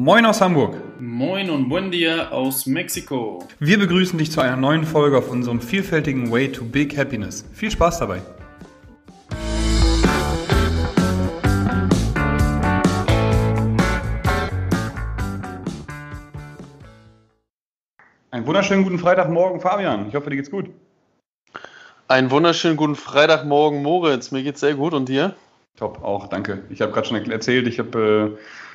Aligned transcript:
Moin 0.00 0.24
aus 0.26 0.40
Hamburg. 0.40 0.76
Moin 1.00 1.50
und 1.50 1.68
buen 1.68 1.90
dia 1.90 2.28
aus 2.28 2.66
Mexiko. 2.66 3.44
Wir 3.58 3.80
begrüßen 3.80 4.16
dich 4.16 4.30
zu 4.30 4.40
einer 4.40 4.54
neuen 4.54 4.84
Folge 4.84 5.18
auf 5.18 5.28
unserem 5.28 5.60
vielfältigen 5.60 6.30
Way 6.30 6.52
to 6.52 6.64
Big 6.64 6.96
Happiness. 6.96 7.44
Viel 7.52 7.72
Spaß 7.72 7.98
dabei. 7.98 8.22
Einen 18.30 18.46
wunderschönen 18.46 18.84
guten 18.84 19.00
Freitagmorgen, 19.00 19.60
Fabian. 19.60 20.06
Ich 20.06 20.14
hoffe, 20.14 20.30
dir 20.30 20.36
geht's 20.36 20.52
gut. 20.52 20.70
Einen 22.06 22.30
wunderschönen 22.30 22.76
guten 22.76 22.94
Freitagmorgen, 22.94 23.82
Moritz. 23.82 24.30
Mir 24.30 24.44
geht's 24.44 24.60
sehr 24.60 24.74
gut 24.74 24.94
und 24.94 25.08
dir? 25.08 25.34
Top, 25.74 26.04
auch, 26.04 26.28
danke. 26.28 26.62
Ich 26.70 26.80
habe 26.80 26.92
gerade 26.92 27.08
schon 27.08 27.30
erzählt, 27.30 27.66
ich 27.66 27.80
hab, 27.80 27.96
äh, 27.96 28.30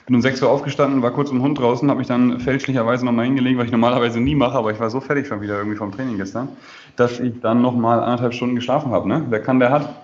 bin 0.05 0.15
um 0.15 0.21
6 0.21 0.41
Uhr 0.41 0.49
aufgestanden, 0.49 1.01
war 1.01 1.11
kurz 1.11 1.29
im 1.31 1.41
Hund 1.41 1.59
draußen, 1.59 1.89
habe 1.89 1.99
mich 1.99 2.07
dann 2.07 2.39
fälschlicherweise 2.39 3.05
nochmal 3.05 3.25
hingelegt, 3.25 3.57
was 3.57 3.65
ich 3.65 3.71
normalerweise 3.71 4.19
nie 4.19 4.35
mache, 4.35 4.57
aber 4.57 4.71
ich 4.71 4.79
war 4.79 4.89
so 4.89 4.99
fertig 4.99 5.27
schon 5.27 5.41
wieder 5.41 5.57
irgendwie 5.57 5.77
vom 5.77 5.91
Training 5.91 6.17
gestern, 6.17 6.49
dass 6.95 7.19
ich 7.19 7.39
dann 7.41 7.61
nochmal 7.61 7.99
anderthalb 7.99 8.33
Stunden 8.33 8.55
geschlafen 8.55 8.91
habe. 8.91 9.07
Ne? 9.07 9.25
Wer 9.29 9.41
kann, 9.41 9.59
der 9.59 9.71
hat. 9.71 9.95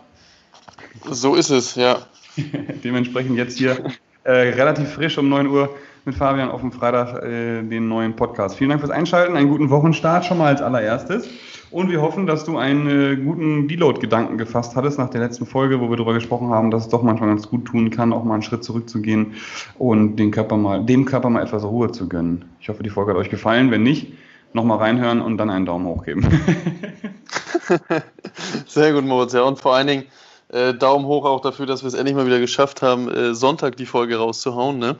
So 1.09 1.35
ist 1.35 1.49
es, 1.49 1.75
ja. 1.75 1.97
Dementsprechend 2.83 3.37
jetzt 3.37 3.57
hier 3.57 3.77
äh, 4.23 4.31
relativ 4.31 4.89
frisch 4.89 5.17
um 5.17 5.27
9 5.27 5.47
Uhr 5.47 5.69
mit 6.09 6.17
Fabian 6.17 6.49
auf 6.49 6.61
dem 6.61 6.71
Freitag 6.71 7.23
äh, 7.23 7.61
den 7.61 7.87
neuen 7.87 8.15
Podcast. 8.15 8.55
Vielen 8.55 8.71
Dank 8.71 8.81
fürs 8.81 8.91
Einschalten, 8.91 9.35
einen 9.35 9.47
guten 9.47 9.69
Wochenstart 9.69 10.25
schon 10.25 10.39
mal 10.39 10.47
als 10.47 10.59
allererstes. 10.59 11.29
Und 11.69 11.91
wir 11.91 12.01
hoffen, 12.01 12.25
dass 12.25 12.45
du 12.45 12.57
einen 12.57 12.89
äh, 12.89 13.15
guten 13.15 13.67
Deload-Gedanken 13.67 14.39
gefasst 14.39 14.75
hattest 14.75 14.97
nach 14.97 15.11
der 15.11 15.21
letzten 15.21 15.45
Folge, 15.45 15.79
wo 15.79 15.91
wir 15.91 15.97
darüber 15.97 16.15
gesprochen 16.15 16.49
haben, 16.49 16.71
dass 16.71 16.85
es 16.85 16.89
doch 16.89 17.03
manchmal 17.03 17.29
ganz 17.29 17.47
gut 17.47 17.65
tun 17.65 17.91
kann, 17.91 18.11
auch 18.11 18.23
mal 18.23 18.33
einen 18.33 18.41
Schritt 18.41 18.63
zurückzugehen 18.63 19.35
und 19.77 20.15
den 20.15 20.31
Körper 20.31 20.57
mal, 20.57 20.83
dem 20.83 21.05
Körper 21.05 21.29
mal 21.29 21.43
etwas 21.43 21.63
Ruhe 21.63 21.91
zu 21.91 22.09
gönnen. 22.09 22.45
Ich 22.59 22.69
hoffe, 22.69 22.81
die 22.81 22.89
Folge 22.89 23.11
hat 23.11 23.19
euch 23.19 23.29
gefallen. 23.29 23.69
Wenn 23.69 23.83
nicht, 23.83 24.13
nochmal 24.53 24.79
reinhören 24.79 25.21
und 25.21 25.37
dann 25.37 25.51
einen 25.51 25.67
Daumen 25.67 25.85
hoch 25.85 26.05
geben. 26.05 26.23
Sehr 28.65 28.93
gut, 28.93 29.05
Moritz. 29.05 29.33
Ja, 29.33 29.43
und 29.43 29.59
vor 29.59 29.75
allen 29.75 29.85
Dingen 29.85 30.05
äh, 30.47 30.73
Daumen 30.73 31.05
hoch 31.05 31.25
auch 31.25 31.41
dafür, 31.41 31.67
dass 31.67 31.83
wir 31.83 31.87
es 31.87 31.93
endlich 31.93 32.15
mal 32.15 32.25
wieder 32.25 32.39
geschafft 32.39 32.81
haben, 32.81 33.11
äh, 33.11 33.35
Sonntag 33.35 33.77
die 33.77 33.85
Folge 33.85 34.17
rauszuhauen, 34.17 34.79
ne? 34.79 34.97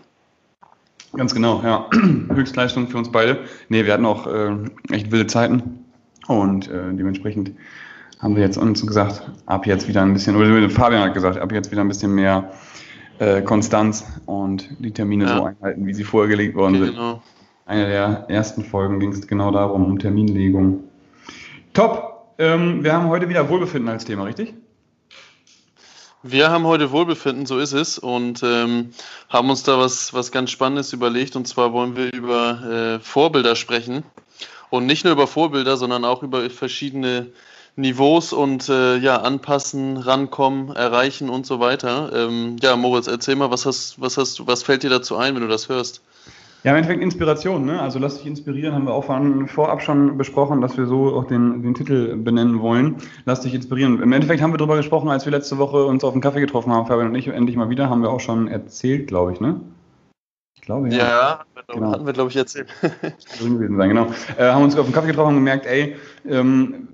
Ganz 1.16 1.34
genau, 1.34 1.62
ja. 1.64 1.90
Höchstleistung 2.34 2.88
für 2.88 2.98
uns 2.98 3.12
beide. 3.12 3.40
Nee, 3.70 3.86
wir 3.86 3.94
hatten 3.94 4.06
auch 4.06 4.28
äh, 4.28 4.56
echt 4.92 5.12
wilde 5.12 5.28
Zeiten 5.28 5.86
und 6.28 6.68
äh, 6.68 6.94
dementsprechend 6.94 7.52
haben 8.20 8.36
wir 8.36 8.44
jetzt 8.44 8.58
uns 8.58 8.86
gesagt, 8.86 9.32
ab 9.46 9.66
jetzt 9.66 9.88
wieder 9.88 10.02
ein 10.02 10.14
bisschen, 10.14 10.36
oder 10.36 10.70
Fabian 10.70 11.04
hat 11.04 11.14
gesagt, 11.14 11.38
ab 11.38 11.52
jetzt 11.52 11.72
wieder 11.72 11.82
ein 11.82 11.88
bisschen 11.88 12.14
mehr 12.14 12.52
äh, 13.20 13.42
Konstanz 13.42 14.06
und 14.26 14.70
die 14.80 14.92
Termine 14.92 15.26
ja. 15.26 15.38
so 15.38 15.44
einhalten, 15.46 15.86
wie 15.88 15.94
sie 15.94 16.04
vorher 16.04 16.30
gelegt 16.30 16.56
worden 16.56 16.76
okay, 16.76 16.86
sind. 16.86 16.96
Genau. 16.96 17.22
Eine 17.66 17.88
der 17.88 18.26
ersten 18.30 18.64
Folgen 18.64 19.00
ging 19.00 19.12
es 19.12 19.28
genau 19.28 19.52
darum, 19.52 19.86
um 19.86 20.00
Terminlegung. 20.00 20.84
Top! 21.74 22.34
Ähm, 22.38 22.84
wir 22.84 22.94
haben 22.94 23.08
heute 23.10 23.30
wieder 23.30 23.50
Wohlbefinden 23.50 23.90
als 23.90 24.06
Thema, 24.06 24.24
richtig? 24.24 24.56
Wir 26.22 26.50
haben 26.50 26.66
heute 26.66 26.92
Wohlbefinden, 26.92 27.45
so 27.45 27.59
ist 27.59 27.72
es, 27.72 27.98
und 27.98 28.44
ähm, 28.44 28.92
haben 29.30 29.50
uns 29.50 29.64
da 29.64 29.80
was, 29.80 30.14
was 30.14 30.34
ganz 30.34 30.52
Spannendes 30.52 30.92
überlegt. 30.92 31.38
Und 31.38 31.48
zwar 31.48 31.72
wollen 31.72 31.95
wir 31.95 32.12
über 32.12 32.98
äh, 32.98 33.00
Vorbilder 33.00 33.56
sprechen. 33.56 34.03
Und 34.70 34.86
nicht 34.86 35.06
nur 35.06 35.14
über 35.14 35.28
Vorbilder, 35.28 35.78
sondern 35.78 36.03
auch 36.03 36.22
über 36.22 36.50
verschiedene 36.50 37.28
Niveaus 37.78 38.34
und 38.34 38.67
äh, 38.67 38.97
ja, 38.97 39.22
anpassen, 39.22 39.95
rankommen, 39.95 40.75
erreichen 40.75 41.30
und 41.30 41.45
so 41.45 41.62
weiter. 41.62 42.12
Ähm, 42.14 42.58
ja, 42.62 42.75
Moritz, 42.75 43.08
erzähl 43.08 43.38
mal, 43.38 43.50
was 43.50 43.66
hast, 43.66 44.02
was 44.02 44.17
hast 44.17 44.45
was 44.45 44.64
fällt 44.64 44.84
dir 44.84 44.90
dazu 44.90 45.16
ein, 45.16 45.36
wenn 45.36 45.42
du 45.42 45.47
das 45.47 45.70
hörst? 45.70 46.02
Ja, 46.64 46.72
im 46.72 46.78
Endeffekt 46.78 47.02
Inspiration, 47.02 47.66
ne? 47.66 47.82
Also 47.82 48.00
lass 48.00 48.18
dich 48.18 48.28
inspirieren, 48.28 48.75
haben 48.75 48.86
wir 48.86 48.94
auch 48.94 49.06
vorab 49.47 49.81
schon 49.81 50.18
besprochen, 50.18 50.59
dass 50.59 50.78
wir 50.78 50.88
so 50.88 51.16
auch 51.16 51.24
den, 51.24 51.64
den 51.64 51.74
Titel 51.74 52.18
benennen 52.18 52.59
wollen. 52.59 52.97
Lass 53.25 53.42
dich 53.42 53.53
inspirieren. 53.53 54.02
Im 54.02 54.12
Endeffekt 54.12 54.42
haben 54.42 54.52
wir 54.52 54.58
darüber 54.58 54.75
gesprochen, 54.75 55.09
als 55.09 55.24
wir 55.24 55.31
letzte 55.31 55.58
Woche 55.58 55.86
uns 55.86 56.03
auf 56.03 56.12
dem 56.12 56.22
Kaffee 56.22 56.42
getroffen 56.42 56.74
haben, 56.74 56.86
Fabian 56.86 57.08
und 57.08 57.16
ich, 57.16 57.28
endlich 57.28 57.56
mal 57.56 57.69
wieder, 57.69 57.90
haben 57.90 58.02
wir 58.02 58.09
auch 58.09 58.19
schon 58.19 58.50
erzählt, 58.50 59.08
glaube 59.08 59.31
ich, 59.31 59.40
ne? 59.40 59.62
Ich 60.56 60.62
glaube, 60.62 60.90
ja. 60.90 60.98
Ja, 60.98 61.46
genau. 61.68 61.92
hatten 61.92 62.06
wir, 62.06 62.14
glaube 62.14 62.30
ich, 62.30 62.36
erzählt. 62.36 62.68
gewesen 63.40 63.78
sein, 63.78 63.90
genau. 63.90 64.08
Äh, 64.38 64.52
haben 64.52 64.64
uns 64.64 64.78
auf 64.78 64.86
dem 64.86 64.94
Kaffee 64.94 65.08
getroffen 65.08 65.30
und 65.30 65.36
gemerkt, 65.36 65.66
ey, 65.66 65.96
ähm, 66.28 66.90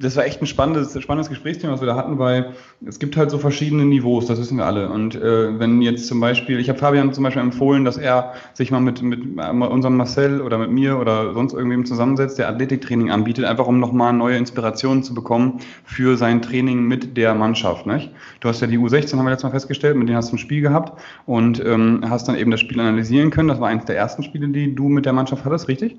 das 0.00 0.16
war 0.16 0.24
echt 0.24 0.40
ein 0.40 0.46
spannendes, 0.46 1.00
spannendes 1.00 1.28
Gesprächsthema, 1.28 1.74
was 1.74 1.80
wir 1.80 1.86
da 1.86 1.94
hatten, 1.94 2.18
weil 2.18 2.54
es 2.86 2.98
gibt 2.98 3.18
halt 3.18 3.30
so 3.30 3.36
verschiedene 3.36 3.84
Niveaus, 3.84 4.24
das 4.26 4.40
wissen 4.40 4.56
wir 4.56 4.64
alle. 4.64 4.88
Und 4.88 5.14
äh, 5.14 5.58
wenn 5.58 5.82
jetzt 5.82 6.06
zum 6.06 6.20
Beispiel, 6.20 6.58
ich 6.58 6.70
habe 6.70 6.78
Fabian 6.78 7.12
zum 7.12 7.22
Beispiel 7.22 7.42
empfohlen, 7.42 7.84
dass 7.84 7.98
er 7.98 8.32
sich 8.54 8.70
mal 8.70 8.80
mit, 8.80 9.02
mit 9.02 9.22
unserem 9.38 9.98
Marcel 9.98 10.40
oder 10.40 10.56
mit 10.56 10.70
mir 10.70 10.98
oder 10.98 11.34
sonst 11.34 11.52
irgendwem 11.52 11.84
zusammensetzt, 11.84 12.38
der 12.38 12.48
Athletiktraining 12.48 13.10
anbietet, 13.10 13.44
einfach 13.44 13.66
um 13.66 13.78
nochmal 13.78 14.14
neue 14.14 14.38
Inspirationen 14.38 15.02
zu 15.02 15.12
bekommen 15.12 15.60
für 15.84 16.16
sein 16.16 16.40
Training 16.40 16.82
mit 16.84 17.18
der 17.18 17.34
Mannschaft. 17.34 17.86
Nicht? 17.86 18.10
Du 18.40 18.48
hast 18.48 18.62
ja 18.62 18.66
die 18.66 18.78
U16, 18.78 19.18
haben 19.18 19.26
wir 19.26 19.30
letztes 19.30 19.44
Mal 19.44 19.50
festgestellt, 19.50 19.96
mit 19.96 20.08
denen 20.08 20.16
hast 20.16 20.30
du 20.30 20.36
ein 20.36 20.38
Spiel 20.38 20.62
gehabt 20.62 20.98
und 21.26 21.62
ähm, 21.62 22.02
hast 22.08 22.26
dann 22.26 22.36
eben 22.36 22.50
das 22.50 22.60
Spiel 22.60 22.80
analysieren 22.80 23.30
können. 23.30 23.48
Das 23.48 23.60
war 23.60 23.68
eines 23.68 23.84
der 23.84 23.96
ersten 23.96 24.22
Spiele, 24.22 24.48
die 24.48 24.74
du 24.74 24.88
mit 24.88 25.04
der 25.04 25.12
Mannschaft 25.12 25.44
hattest, 25.44 25.68
richtig? 25.68 25.98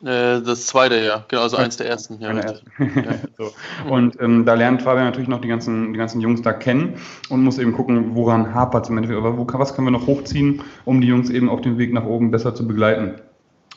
Äh, 0.00 0.42
das 0.42 0.66
zweite, 0.66 1.04
ja, 1.04 1.24
genau, 1.26 1.42
also 1.42 1.56
eins 1.56 1.76
der 1.76 1.88
ersten. 1.88 2.20
Ja, 2.20 2.30
ersten. 2.30 2.70
so. 3.36 3.52
Und 3.90 4.20
ähm, 4.20 4.44
da 4.44 4.54
lernt 4.54 4.82
Fabian 4.82 5.06
natürlich 5.06 5.28
noch 5.28 5.40
die 5.40 5.48
ganzen, 5.48 5.92
die 5.92 5.98
ganzen 5.98 6.20
Jungs 6.20 6.40
da 6.42 6.52
kennen 6.52 6.94
und 7.30 7.42
muss 7.42 7.58
eben 7.58 7.72
gucken, 7.72 8.14
woran 8.14 8.54
hapert 8.54 8.84
es 8.84 8.90
im 8.90 8.96
Endeffekt, 8.96 9.18
aber 9.18 9.36
wo, 9.36 9.46
was 9.58 9.74
können 9.74 9.88
wir 9.88 9.92
noch 9.92 10.06
hochziehen, 10.06 10.62
um 10.84 11.00
die 11.00 11.08
Jungs 11.08 11.30
eben 11.30 11.48
auf 11.48 11.62
dem 11.62 11.78
Weg 11.78 11.92
nach 11.92 12.04
oben 12.04 12.30
besser 12.30 12.54
zu 12.54 12.66
begleiten. 12.66 13.16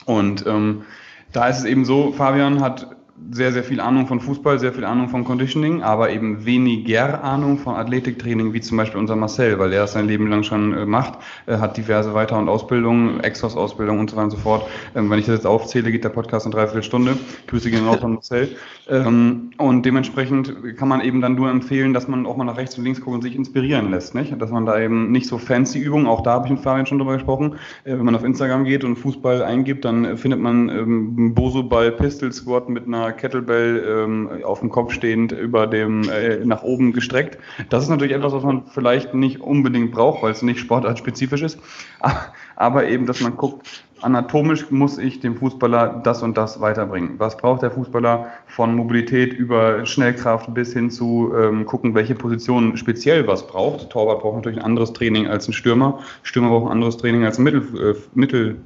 Und 0.05 0.45
ähm, 0.45 0.83
da 1.31 1.47
ist 1.47 1.59
es 1.59 1.65
eben 1.65 1.85
so, 1.85 2.11
Fabian 2.11 2.61
hat 2.61 2.95
sehr, 3.29 3.51
sehr 3.51 3.63
viel 3.63 3.79
Ahnung 3.79 4.07
von 4.07 4.19
Fußball, 4.19 4.59
sehr 4.59 4.73
viel 4.73 4.85
Ahnung 4.85 5.09
von 5.09 5.23
Conditioning, 5.23 5.83
aber 5.83 6.09
eben 6.09 6.45
weniger 6.45 7.23
Ahnung 7.23 7.57
von 7.57 7.75
Athletiktraining, 7.75 8.53
wie 8.53 8.61
zum 8.61 8.77
Beispiel 8.77 8.99
unser 8.99 9.15
Marcel, 9.15 9.59
weil 9.59 9.71
er 9.73 9.83
es 9.83 9.93
sein 9.93 10.07
Leben 10.07 10.27
lang 10.27 10.43
schon 10.43 10.73
äh, 10.73 10.85
macht, 10.85 11.19
hat 11.47 11.77
diverse 11.77 12.13
Weiter- 12.13 12.37
und 12.37 12.49
Ausbildungen, 12.49 13.19
Exos-Ausbildung 13.19 13.99
und 13.99 14.09
so 14.09 14.15
weiter 14.15 14.25
und 14.25 14.31
so 14.31 14.37
fort. 14.37 14.65
Ähm, 14.95 15.09
wenn 15.09 15.19
ich 15.19 15.25
das 15.25 15.35
jetzt 15.35 15.47
aufzähle, 15.47 15.91
geht 15.91 16.03
der 16.03 16.09
Podcast 16.09 16.45
in 16.45 16.51
dreiviertel 16.51 16.83
Stunde. 16.83 17.17
Grüße 17.47 17.69
gehen 17.69 17.85
raus 17.85 17.99
von 17.99 18.15
Marcel. 18.15 18.55
Ähm, 18.89 19.51
und 19.57 19.85
dementsprechend 19.85 20.77
kann 20.77 20.87
man 20.87 21.01
eben 21.01 21.21
dann 21.21 21.35
nur 21.35 21.49
empfehlen, 21.49 21.93
dass 21.93 22.07
man 22.07 22.25
auch 22.25 22.37
mal 22.37 22.45
nach 22.45 22.57
rechts 22.57 22.77
und 22.77 22.83
links 22.83 23.01
guckt 23.01 23.15
und 23.15 23.21
sich 23.21 23.35
inspirieren 23.35 23.91
lässt, 23.91 24.15
nicht? 24.15 24.39
Dass 24.41 24.51
man 24.51 24.65
da 24.65 24.79
eben 24.79 25.11
nicht 25.11 25.27
so 25.27 25.37
fancy 25.37 25.79
Übungen, 25.79 26.07
auch 26.07 26.21
da 26.21 26.33
habe 26.33 26.47
ich 26.47 26.51
mit 26.51 26.61
Fabian 26.61 26.85
schon 26.85 26.97
drüber 26.97 27.13
gesprochen, 27.13 27.55
äh, 27.83 27.91
wenn 27.91 28.05
man 28.05 28.15
auf 28.15 28.23
Instagram 28.23 28.65
geht 28.65 28.83
und 28.83 28.97
Fußball 28.97 29.43
eingibt, 29.43 29.85
dann 29.85 30.17
findet 30.17 30.39
man 30.39 30.69
ähm, 30.69 31.33
Boso-Ball 31.33 31.91
Pistol 31.91 32.31
Squat 32.31 32.69
mit 32.69 32.87
einer 32.87 33.10
Kettlebell 33.11 33.83
ähm, 33.87 34.43
auf 34.43 34.59
dem 34.59 34.69
Kopf 34.69 34.93
stehend 34.93 35.31
über 35.31 35.67
dem 35.67 36.09
äh, 36.09 36.43
nach 36.45 36.63
oben 36.63 36.93
gestreckt. 36.93 37.37
Das 37.69 37.83
ist 37.83 37.89
natürlich 37.89 38.13
etwas, 38.13 38.33
was 38.33 38.43
man 38.43 38.65
vielleicht 38.67 39.13
nicht 39.13 39.41
unbedingt 39.41 39.91
braucht, 39.91 40.23
weil 40.23 40.31
es 40.31 40.41
nicht 40.41 40.59
sportartspezifisch 40.59 41.41
ist. 41.41 41.59
Aber 42.55 42.87
eben, 42.87 43.05
dass 43.05 43.21
man 43.21 43.37
guckt, 43.37 43.83
anatomisch 44.01 44.71
muss 44.71 44.97
ich 44.97 45.19
dem 45.19 45.35
Fußballer 45.35 46.01
das 46.03 46.23
und 46.23 46.37
das 46.37 46.61
weiterbringen. 46.61 47.15
Was 47.17 47.37
braucht 47.37 47.61
der 47.61 47.71
Fußballer 47.71 48.27
von 48.47 48.75
Mobilität 48.75 49.33
über 49.33 49.85
Schnellkraft 49.85 50.53
bis 50.53 50.73
hin 50.73 50.89
zu 50.89 51.33
ähm, 51.35 51.65
gucken, 51.65 51.95
welche 51.95 52.15
Position 52.15 52.77
speziell 52.77 53.27
was 53.27 53.47
braucht. 53.47 53.89
Torwart 53.89 54.21
braucht 54.21 54.37
natürlich 54.37 54.59
ein 54.59 54.65
anderes 54.65 54.93
Training 54.93 55.27
als 55.27 55.47
ein 55.47 55.53
Stürmer. 55.53 55.99
Stürmer 56.23 56.49
braucht 56.49 56.67
ein 56.67 56.73
anderes 56.73 56.97
Training 56.97 57.25
als 57.25 57.37
ein 57.37 57.43
Mittel, 57.43 57.61
äh, 57.79 57.95
Mittel, 58.13 58.57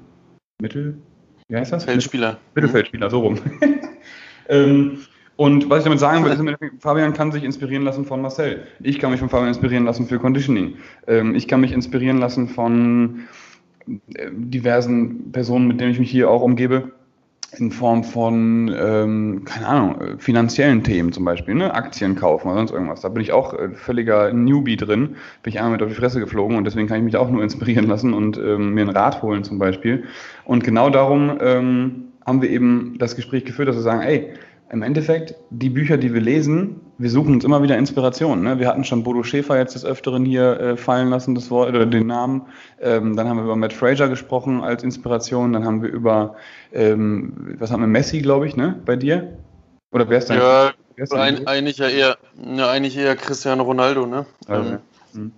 Mittel, 0.62 0.98
wie 1.48 1.58
heißt 1.58 1.72
das? 1.72 1.86
Feldspieler. 1.86 2.38
Mittelfeldspieler, 2.56 3.10
so 3.10 3.20
rum. 3.20 3.38
Ähm, 4.50 5.00
und 5.38 5.70
was 5.70 5.80
ich 5.80 5.84
damit 5.84 6.00
sagen 6.00 6.24
will, 6.24 6.32
ist, 6.32 6.82
Fabian 6.82 7.14
kann 7.14 7.32
sich 7.32 7.44
inspirieren 7.44 7.84
lassen 7.84 8.06
von 8.06 8.22
Marcel. 8.22 8.68
Ich 8.82 9.00
kann 9.00 9.12
mich 9.12 9.20
von 9.20 9.30
Fabian 9.30 9.50
inspirieren 9.50 9.86
lassen 9.86 10.08
für 10.08 10.18
Conditioning. 10.18 10.76
Ähm, 11.08 11.36
ich 11.36 11.48
kann 11.48 11.60
mich 11.60 11.74
inspirieren 11.74 12.20
lassen 12.20 12.48
von 12.48 13.26
äh, 13.88 14.30
diversen 14.32 15.32
Personen, 15.34 15.68
mit 15.68 15.82
denen 15.82 15.92
ich 15.92 16.00
mich 16.00 16.10
hier 16.10 16.30
auch 16.30 16.42
umgebe, 16.42 16.92
in 17.58 17.72
Form 17.72 18.04
von, 18.04 18.74
ähm, 18.78 19.44
keine 19.46 19.68
Ahnung, 19.68 20.02
äh, 20.02 20.18
finanziellen 20.18 20.84
Themen 20.84 21.12
zum 21.12 21.26
Beispiel, 21.26 21.56
ne? 21.56 21.74
Aktien 21.74 22.16
kaufen 22.16 22.48
oder 22.48 22.58
sonst 22.58 22.72
irgendwas. 22.72 23.02
Da 23.02 23.10
bin 23.10 23.22
ich 23.22 23.32
auch 23.32 23.54
äh, 23.54 23.70
völliger 23.72 24.32
Newbie 24.34 24.78
drin, 24.78 25.16
bin 25.44 25.54
ich 25.54 25.60
einmal 25.60 25.74
mit 25.74 25.82
auf 25.82 25.90
die 25.90 25.96
Fresse 25.96 26.20
geflogen 26.20 26.58
und 26.58 26.64
deswegen 26.64 26.88
kann 26.88 26.98
ich 26.98 27.04
mich 27.04 27.18
auch 27.18 27.30
nur 27.30 27.44
inspirieren 27.44 27.88
lassen 27.88 28.14
und 28.14 28.38
ähm, 28.38 28.74
mir 28.74 28.82
ein 28.82 28.90
Rad 28.90 29.22
holen 29.22 29.44
zum 29.44 29.60
Beispiel. 29.60 30.06
Und 30.46 30.64
genau 30.64 30.90
darum 30.90 31.38
ähm, 31.42 32.06
haben 32.26 32.42
wir 32.42 32.50
eben 32.50 32.96
das 32.98 33.16
Gespräch 33.16 33.46
geführt, 33.46 33.68
dass 33.68 33.76
wir 33.76 33.84
sagen, 33.84 34.02
ey, 34.02 34.34
im 34.72 34.82
Endeffekt, 34.82 35.36
die 35.52 35.70
Bücher, 35.70 35.98
die 35.98 36.14
wir 36.14 36.22
lesen, 36.22 36.82
wir 36.98 37.10
suchen 37.10 37.36
uns 37.36 37.44
immer 37.44 37.62
wieder 37.62 37.78
Inspiration. 37.78 38.42
Ne? 38.42 38.58
Wir 38.60 38.68
hatten 38.68 38.84
schon 38.84 39.04
Bodo 39.04 39.22
Schäfer 39.24 39.58
jetzt 39.58 39.76
des 39.76 39.86
Öfteren 39.86 40.26
hier 40.26 40.60
äh, 40.60 40.78
fallen 40.78 41.10
lassen, 41.10 41.36
das 41.36 41.52
Wort 41.52 41.70
oder 41.70 41.86
den 41.86 42.08
Namen. 42.08 42.48
Ähm, 42.82 43.16
dann 43.16 43.28
haben 43.28 43.38
wir 43.38 43.44
über 43.44 43.56
Matt 43.56 43.74
Fraser 43.74 44.08
gesprochen 44.08 44.64
als 44.64 44.84
Inspiration. 44.84 45.54
Dann 45.54 45.66
haben 45.66 45.82
wir 45.82 45.90
über, 45.90 46.36
ähm, 46.74 47.56
was 47.60 47.72
haben 47.72 47.82
wir, 47.82 47.88
Messi, 47.88 48.22
glaube 48.22 48.48
ich, 48.48 48.56
ne? 48.56 48.80
Bei 48.86 48.96
dir? 48.96 49.38
Oder 49.92 50.10
wer 50.10 50.18
ist 50.18 50.30
dein? 50.30 50.40
Ja, 50.40 50.72
ist 50.96 51.14
ein, 51.14 51.46
eigentlich 51.46 51.78
ja 51.78 51.88
eher, 51.88 52.18
ja, 52.56 52.70
eigentlich 52.70 52.98
eher 52.98 53.16
Cristiano 53.16 53.64
Ronaldo, 53.64 54.06
ne? 54.06 54.26
Also, 54.48 54.78
ähm. 55.16 55.32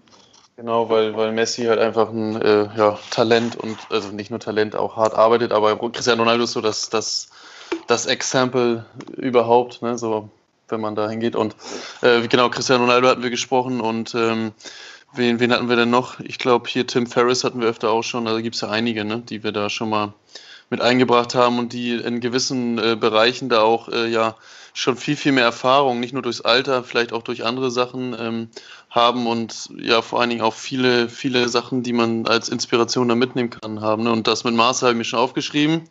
Genau, 0.55 0.89
weil, 0.89 1.15
weil 1.15 1.33
Messi 1.33 1.65
halt 1.65 1.77
einfach 1.77 2.09
ein 2.09 2.41
äh, 2.41 2.67
ja, 2.75 2.97
Talent 3.11 3.55
und, 3.55 3.77
also 3.91 4.09
nicht 4.09 4.31
nur 4.31 4.39
Talent, 4.39 4.75
auch 4.75 4.95
hart 4.95 5.13
arbeitet, 5.13 5.51
aber 5.51 5.77
Cristiano 5.77 6.23
Ronaldo 6.23 6.45
ist 6.45 6.53
so 6.53 6.61
das, 6.61 6.89
das, 6.89 7.29
das 7.87 8.05
Exempel 8.05 8.85
überhaupt, 9.15 9.81
ne, 9.81 9.97
so, 9.97 10.29
wenn 10.69 10.81
man 10.81 10.95
da 10.95 11.09
hingeht. 11.09 11.35
Und 11.35 11.55
äh, 12.01 12.27
genau, 12.27 12.49
Cristiano 12.49 12.83
Ronaldo 12.83 13.07
hatten 13.07 13.23
wir 13.23 13.29
gesprochen 13.29 13.81
und 13.81 14.13
ähm, 14.15 14.51
wen, 15.13 15.39
wen 15.39 15.53
hatten 15.53 15.69
wir 15.69 15.75
denn 15.75 15.89
noch? 15.89 16.19
Ich 16.19 16.37
glaube, 16.37 16.69
hier 16.69 16.85
Tim 16.87 17.07
Ferriss 17.07 17.43
hatten 17.43 17.61
wir 17.61 17.67
öfter 17.67 17.91
auch 17.91 18.03
schon, 18.03 18.27
also 18.27 18.41
gibt 18.41 18.55
es 18.55 18.61
ja 18.61 18.69
einige, 18.69 19.05
ne, 19.05 19.19
die 19.19 19.43
wir 19.43 19.51
da 19.51 19.69
schon 19.69 19.89
mal 19.89 20.13
mit 20.69 20.81
eingebracht 20.81 21.33
haben 21.33 21.59
und 21.59 21.71
die 21.71 21.93
in 21.95 22.19
gewissen 22.19 22.77
äh, 22.77 22.97
Bereichen 22.99 23.47
da 23.47 23.61
auch 23.61 23.87
äh, 23.87 24.07
ja 24.07 24.35
schon 24.73 24.97
viel, 24.97 25.15
viel 25.15 25.31
mehr 25.31 25.45
Erfahrung, 25.45 25.99
nicht 25.99 26.13
nur 26.13 26.21
durchs 26.21 26.41
Alter, 26.41 26.83
vielleicht 26.83 27.11
auch 27.13 27.23
durch 27.23 27.45
andere 27.45 27.71
Sachen 27.71 28.15
ähm, 28.19 28.49
haben 28.89 29.25
und 29.25 29.69
ja 29.75 30.01
vor 30.01 30.21
allen 30.21 30.29
Dingen 30.29 30.41
auch 30.41 30.53
viele, 30.53 31.09
viele 31.09 31.49
Sachen, 31.49 31.83
die 31.83 31.93
man 31.93 32.27
als 32.27 32.49
Inspiration 32.49 33.07
da 33.07 33.15
mitnehmen 33.15 33.49
kann, 33.49 33.81
haben. 33.81 34.03
Ne? 34.03 34.11
Und 34.11 34.27
das 34.27 34.43
mit 34.43 34.53
Maße 34.53 34.85
habe 34.85 34.93
ich 34.93 34.97
mir 34.97 35.03
schon 35.03 35.19
aufgeschrieben. 35.19 35.89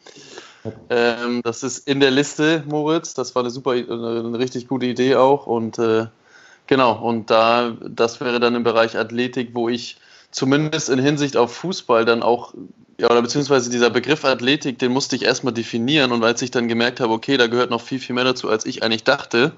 Ähm, 0.91 1.41
das 1.43 1.63
ist 1.63 1.87
in 1.89 2.01
der 2.01 2.11
Liste, 2.11 2.63
Moritz. 2.67 3.15
Das 3.15 3.35
war 3.35 3.43
eine 3.43 3.51
super, 3.51 3.73
eine 3.73 4.39
richtig 4.39 4.69
gute 4.69 4.87
Idee 4.87 5.17
auch. 5.17 5.47
Und 5.47 5.79
äh, 5.79 6.07
genau, 6.67 7.01
und 7.01 7.31
da, 7.31 7.77
das 7.89 8.21
wäre 8.21 8.41
dann 8.41 8.55
im 8.55 8.63
Bereich 8.63 8.97
Athletik, 8.97 9.51
wo 9.53 9.69
ich 9.69 9.99
zumindest 10.31 10.91
in 10.91 10.99
Hinsicht 10.99 11.37
auf 11.37 11.55
Fußball 11.55 12.05
dann 12.05 12.23
auch 12.23 12.55
ja, 12.99 13.11
oder 13.11 13.23
beziehungsweise 13.23 13.71
dieser 13.71 13.91
Begriff 13.91 14.25
Athletik, 14.25 14.79
den 14.79 14.93
musste 14.93 15.17
ich 15.17 15.25
erstmal 15.25 15.53
definieren 15.53 16.13
und 16.13 16.25
als 16.25 16.41
ich 16.43 16.51
dann 16.51 16.67
gemerkt 16.69 17.01
habe, 17.01 17.13
okay, 17.13 17.37
da 17.37 17.47
gehört 17.47 17.71
noch 17.71 17.83
viel, 17.83 17.99
viel 17.99 18.15
mehr 18.15 18.25
dazu, 18.25 18.49
als 18.49 18.65
ich 18.65 18.83
eigentlich 18.83 19.05
dachte, 19.05 19.53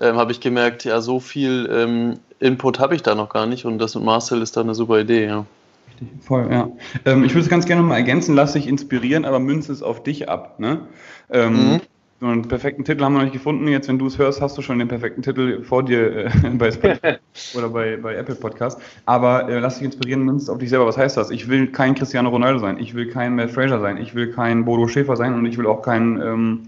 ähm, 0.00 0.16
habe 0.16 0.32
ich 0.32 0.40
gemerkt, 0.40 0.84
ja, 0.84 1.00
so 1.00 1.20
viel 1.20 1.68
ähm, 1.72 2.20
Input 2.38 2.78
habe 2.78 2.94
ich 2.94 3.02
da 3.02 3.14
noch 3.14 3.30
gar 3.30 3.46
nicht 3.46 3.64
und 3.64 3.78
das 3.78 3.94
mit 3.94 4.04
Marcel 4.04 4.42
ist 4.42 4.56
da 4.56 4.60
eine 4.60 4.74
super 4.74 5.00
Idee, 5.00 5.26
ja. 5.26 5.46
Voll, 6.20 6.48
ja. 6.50 6.70
Ähm, 7.04 7.24
ich 7.24 7.32
würde 7.32 7.42
es 7.42 7.48
ganz 7.48 7.66
gerne 7.66 7.82
mal 7.82 7.96
ergänzen, 7.96 8.34
lass 8.34 8.52
dich 8.52 8.66
inspirieren, 8.66 9.24
aber 9.24 9.38
münze 9.38 9.72
es 9.72 9.82
auf 9.82 10.02
dich 10.02 10.28
ab, 10.28 10.58
ne? 10.58 10.86
Ähm, 11.30 11.52
mhm. 11.52 11.80
So 12.18 12.26
einen 12.28 12.48
perfekten 12.48 12.82
Titel 12.82 13.04
haben 13.04 13.12
wir 13.12 13.18
noch 13.18 13.24
nicht 13.24 13.34
gefunden. 13.34 13.68
Jetzt, 13.68 13.88
wenn 13.88 13.98
du 13.98 14.06
es 14.06 14.16
hörst, 14.16 14.40
hast 14.40 14.56
du 14.56 14.62
schon 14.62 14.78
den 14.78 14.88
perfekten 14.88 15.20
Titel 15.20 15.62
vor 15.62 15.82
dir 15.82 16.26
äh, 16.26 16.30
bei 16.54 16.70
Spotify 16.70 17.16
oder 17.58 17.68
bei, 17.68 17.98
bei 17.98 18.14
Apple 18.14 18.36
Podcast. 18.36 18.80
Aber 19.04 19.50
äh, 19.50 19.58
lass 19.58 19.74
dich 19.74 19.84
inspirieren, 19.84 20.24
nimmst 20.24 20.48
auf 20.48 20.56
dich 20.56 20.70
selber. 20.70 20.86
Was 20.86 20.96
heißt 20.96 21.18
das? 21.18 21.30
Ich 21.30 21.48
will 21.48 21.66
kein 21.66 21.94
Cristiano 21.94 22.30
Ronaldo 22.30 22.58
sein. 22.58 22.78
Ich 22.78 22.94
will 22.94 23.10
kein 23.10 23.36
Matt 23.36 23.50
Fraser 23.50 23.80
sein. 23.80 23.98
Ich 23.98 24.14
will 24.14 24.32
kein 24.32 24.64
Bodo 24.64 24.88
Schäfer 24.88 25.16
sein 25.16 25.34
und 25.34 25.44
ich 25.44 25.58
will 25.58 25.66
auch 25.66 25.82
kein 25.82 26.18
ähm, 26.22 26.62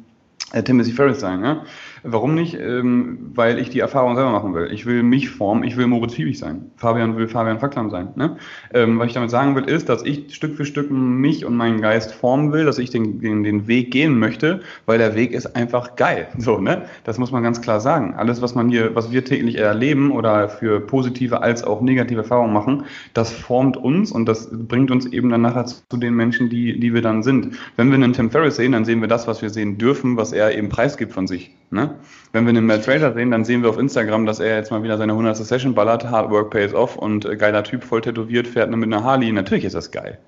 äh, 0.52 0.62
Timothy 0.62 0.92
Ferris 0.92 1.20
sein. 1.20 1.42
Ja? 1.42 1.64
Warum 2.02 2.34
nicht? 2.34 2.54
Ähm, 2.54 3.30
weil 3.34 3.58
ich 3.58 3.70
die 3.70 3.80
Erfahrung 3.80 4.14
selber 4.16 4.30
machen 4.30 4.54
will. 4.54 4.70
Ich 4.72 4.86
will 4.86 5.02
mich 5.02 5.30
formen, 5.30 5.64
ich 5.64 5.76
will 5.76 5.86
Moritz 5.86 6.14
Fiebig 6.14 6.38
sein. 6.38 6.70
Fabian 6.76 7.16
will 7.16 7.28
Fabian 7.28 7.58
Facklam 7.58 7.90
sein. 7.90 8.08
Ne? 8.16 8.36
Ähm, 8.72 8.98
was 8.98 9.08
ich 9.08 9.14
damit 9.14 9.30
sagen 9.30 9.54
will, 9.56 9.64
ist, 9.64 9.88
dass 9.88 10.02
ich 10.04 10.34
Stück 10.34 10.56
für 10.56 10.64
Stück 10.64 10.90
mich 10.90 11.44
und 11.44 11.56
meinen 11.56 11.80
Geist 11.80 12.14
formen 12.14 12.52
will, 12.52 12.64
dass 12.64 12.78
ich 12.78 12.90
den, 12.90 13.20
den, 13.20 13.42
den 13.42 13.66
Weg 13.68 13.90
gehen 13.90 14.18
möchte, 14.18 14.60
weil 14.86 14.98
der 14.98 15.14
Weg 15.14 15.32
ist 15.32 15.56
einfach 15.56 15.96
geil. 15.96 16.28
So, 16.38 16.58
ne? 16.58 16.86
Das 17.04 17.18
muss 17.18 17.32
man 17.32 17.42
ganz 17.42 17.60
klar 17.60 17.80
sagen. 17.80 18.14
Alles, 18.14 18.42
was 18.42 18.54
man 18.54 18.68
hier, 18.68 18.94
was 18.94 19.10
wir 19.12 19.24
täglich 19.24 19.56
erleben 19.58 20.10
oder 20.10 20.48
für 20.48 20.80
positive 20.80 21.42
als 21.42 21.64
auch 21.64 21.80
negative 21.80 22.20
Erfahrungen 22.20 22.52
machen, 22.52 22.84
das 23.14 23.32
formt 23.32 23.76
uns 23.76 24.12
und 24.12 24.26
das 24.26 24.48
bringt 24.50 24.90
uns 24.90 25.06
eben 25.06 25.30
dann 25.30 25.42
nachher 25.42 25.66
zu 25.66 25.96
den 25.96 26.14
Menschen, 26.14 26.48
die, 26.48 26.78
die 26.78 26.94
wir 26.94 27.02
dann 27.02 27.22
sind. 27.22 27.56
Wenn 27.76 27.88
wir 27.88 27.94
einen 27.94 28.12
Tim 28.12 28.30
Ferriss 28.30 28.56
sehen, 28.56 28.72
dann 28.72 28.84
sehen 28.84 29.00
wir 29.00 29.08
das, 29.08 29.26
was 29.26 29.42
wir 29.42 29.50
sehen 29.50 29.78
dürfen, 29.78 30.16
was 30.16 30.32
er 30.32 30.56
eben 30.56 30.68
preisgibt 30.68 31.12
von 31.12 31.26
sich. 31.26 31.54
Ne? 31.70 31.87
Wenn 32.32 32.44
wir 32.44 32.50
einen 32.50 32.66
Matt 32.66 32.84
Fraser 32.84 33.12
sehen, 33.14 33.30
dann 33.30 33.44
sehen 33.44 33.62
wir 33.62 33.70
auf 33.70 33.78
Instagram, 33.78 34.26
dass 34.26 34.40
er 34.40 34.56
jetzt 34.56 34.70
mal 34.70 34.82
wieder 34.82 34.98
seine 34.98 35.12
100. 35.12 35.36
Session 35.36 35.74
ballert, 35.74 36.04
Hard 36.10 36.30
Work 36.30 36.50
pays 36.50 36.74
off 36.74 36.96
und 36.96 37.24
äh, 37.24 37.36
geiler 37.36 37.64
Typ, 37.64 37.84
voll 37.84 38.00
tätowiert, 38.00 38.46
fährt 38.46 38.70
mit 38.70 38.82
einer 38.82 39.02
Harley. 39.02 39.32
Natürlich 39.32 39.64
ist 39.64 39.74
das 39.74 39.90
geil. 39.90 40.18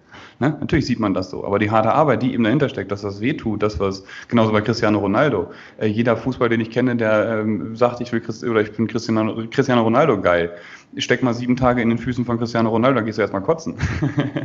Ne? 0.40 0.56
Natürlich 0.58 0.86
sieht 0.86 0.98
man 0.98 1.12
das 1.12 1.28
so. 1.28 1.44
Aber 1.44 1.58
die 1.58 1.70
harte 1.70 1.92
Arbeit, 1.92 2.22
die 2.22 2.32
eben 2.32 2.44
dahinter 2.44 2.70
steckt, 2.70 2.90
dass 2.90 3.02
das 3.02 3.20
wehtut, 3.20 3.62
das 3.62 3.78
was, 3.78 4.04
genauso 4.26 4.52
bei 4.52 4.62
Cristiano 4.62 4.98
Ronaldo. 4.98 5.50
Äh, 5.78 5.88
jeder 5.88 6.16
Fußballer, 6.16 6.48
den 6.48 6.62
ich 6.62 6.70
kenne, 6.70 6.96
der 6.96 7.40
ähm, 7.40 7.76
sagt, 7.76 8.00
ich 8.00 8.10
will 8.10 8.20
Christ 8.20 8.42
oder 8.42 8.62
ich 8.62 8.72
bin 8.72 8.86
Cristiano, 8.86 9.44
Cristiano 9.50 9.82
Ronaldo 9.82 10.18
geil. 10.18 10.52
Ich 10.94 11.04
steck 11.04 11.22
mal 11.22 11.34
sieben 11.34 11.56
Tage 11.56 11.82
in 11.82 11.90
den 11.90 11.98
Füßen 11.98 12.24
von 12.24 12.38
Cristiano 12.38 12.70
Ronaldo, 12.70 12.96
dann 12.96 13.04
gehst 13.04 13.18
du 13.18 13.22
erstmal 13.22 13.42
kotzen. 13.42 13.74